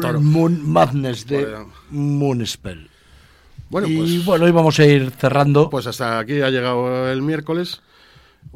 toro. 0.08 0.20
Moon 0.20 0.68
Madness 0.68 1.26
de 1.26 1.44
Bueno. 1.44 1.72
Moonspell. 1.90 2.88
Bueno, 3.70 3.88
y 3.88 3.96
pues, 3.96 4.24
bueno, 4.24 4.44
hoy 4.44 4.50
vamos 4.52 4.78
a 4.78 4.84
ir 4.86 5.10
cerrando. 5.10 5.70
pues 5.70 5.86
hasta 5.86 6.18
aquí 6.18 6.40
ha 6.40 6.50
llegado 6.50 7.10
el 7.10 7.22
miércoles. 7.22 7.80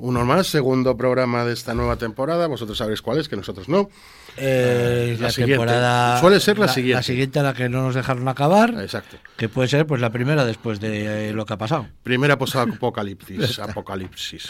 Uno 0.00 0.24
más, 0.24 0.46
segundo 0.46 0.96
programa 0.96 1.44
de 1.44 1.52
esta 1.52 1.74
nueva 1.74 1.96
temporada. 1.96 2.46
Vosotros 2.46 2.78
sabréis 2.78 3.02
cuál 3.02 3.18
es, 3.18 3.28
que 3.28 3.36
nosotros 3.36 3.68
no. 3.68 3.88
Eh, 4.36 5.16
la 5.18 5.26
la, 5.26 5.30
siguiente. 5.32 5.52
temporada. 5.56 6.20
Suele 6.20 6.38
ser 6.38 6.58
la 6.58 6.66
La 6.66 6.72
siguiente. 6.72 7.02
siguiente 7.02 7.38
a 7.40 7.42
la 7.42 7.54
que 7.54 7.68
no 7.68 7.82
nos 7.82 7.94
dejaron 7.96 8.28
acabar. 8.28 8.70
Exacto. 8.80 9.16
Que 9.36 9.48
puede 9.48 9.66
ser 9.68 9.86
pues 9.86 10.00
la 10.00 10.10
primera 10.10 10.44
después 10.44 10.78
de 10.78 11.30
eh, 11.30 11.32
lo 11.32 11.44
que 11.44 11.54
ha 11.54 11.58
pasado. 11.58 11.88
Primera 12.04 12.38
posapocalipsis. 12.38 13.58
apocalipsis. 13.58 14.48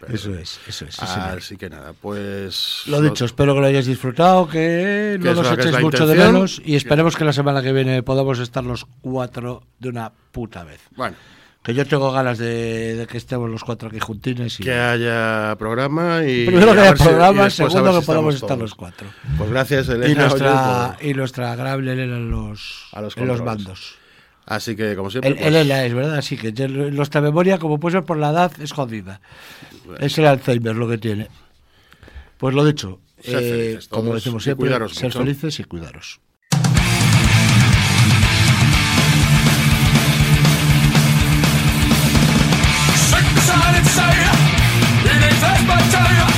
Pero- 0.00 0.14
Eso 0.14 0.34
es, 0.34 0.60
eso 0.68 0.84
es. 0.84 0.94
sí, 0.94 1.06
señor. 1.06 1.38
Así 1.38 1.56
que 1.56 1.70
nada, 1.70 1.92
pues. 1.98 2.82
Lo 2.86 3.00
dicho, 3.00 3.24
espero 3.24 3.54
que 3.54 3.60
lo 3.60 3.66
hayáis 3.66 3.86
disfrutado, 3.86 4.46
que 4.48 5.16
no 5.20 5.30
es 5.30 5.36
nos 5.36 5.46
la- 5.46 5.54
que 5.56 5.60
echéis 5.62 5.74
la 5.74 5.80
mucho 5.80 6.06
de 6.06 6.14
menos 6.16 6.60
y 6.64 6.76
esperemos 6.76 7.16
que 7.16 7.24
la 7.24 7.32
semana 7.32 7.62
que 7.62 7.72
viene 7.72 8.02
podamos 8.02 8.38
estar 8.38 8.64
los 8.64 8.86
cuatro 9.00 9.62
de 9.78 9.88
una 9.88 10.12
puta 10.32 10.64
vez. 10.64 10.80
Bueno, 10.96 11.16
Que 11.62 11.74
yo 11.74 11.84
tengo 11.84 12.10
ganas 12.10 12.38
de, 12.38 12.94
de 12.96 13.06
que 13.06 13.18
estemos 13.18 13.50
los 13.50 13.62
cuatro 13.64 13.88
aquí 13.90 13.98
juntines 14.00 14.58
y 14.60 14.62
que 14.62 14.72
haya 14.72 15.54
programa 15.58 16.24
y. 16.24 16.46
primero 16.46 16.72
que 16.72 16.80
haya 16.80 16.90
ver 16.90 16.96
si- 16.98 17.04
y 17.04 17.06
programa, 17.08 17.42
ver 17.42 17.50
segundo 17.52 17.92
si 17.92 18.00
que 18.00 18.06
podamos 18.06 18.06
estamos 18.06 18.34
estar 18.34 18.48
todos. 18.48 18.60
los 18.60 18.74
cuatro. 18.74 19.08
Pues 19.36 19.50
gracias, 19.50 19.88
Elena. 19.90 20.08
Y 20.08 20.14
nuestra, 20.14 20.96
y 21.02 21.12
nuestra 21.14 21.52
agradable 21.52 21.92
Elena 21.92 22.16
en 22.16 22.30
los, 22.30 22.88
A 22.92 23.02
los 23.02 23.14
en 23.16 23.26
los 23.26 23.42
mandos. 23.42 23.96
Así 24.46 24.74
que, 24.74 24.96
como 24.96 25.10
siempre. 25.10 25.30
El, 25.30 25.36
pues, 25.36 25.46
Elena 25.48 25.84
es 25.84 25.94
verdad, 25.94 26.16
así 26.16 26.36
que 26.38 26.50
nuestra 26.68 27.20
memoria, 27.20 27.58
como 27.58 27.78
puede 27.78 27.96
ser 27.98 28.04
por 28.04 28.16
la 28.16 28.30
edad, 28.30 28.50
es 28.60 28.72
jodida. 28.72 29.20
Es 30.00 30.16
el 30.16 30.26
Alzheimer 30.26 30.74
lo 30.74 30.88
que 30.88 30.96
tiene. 30.98 31.28
Pues 32.38 32.54
lo 32.54 32.64
dicho, 32.64 33.00
eh, 33.22 33.78
como 33.90 34.14
decimos 34.14 34.42
siempre, 34.42 34.70
ser 34.70 34.80
mucho. 35.04 35.18
felices 35.18 35.60
y 35.60 35.64
cuidaros. 35.64 36.20
insane. 43.76 44.34
It 45.04 45.20
is 45.30 45.42
as 45.42 46.29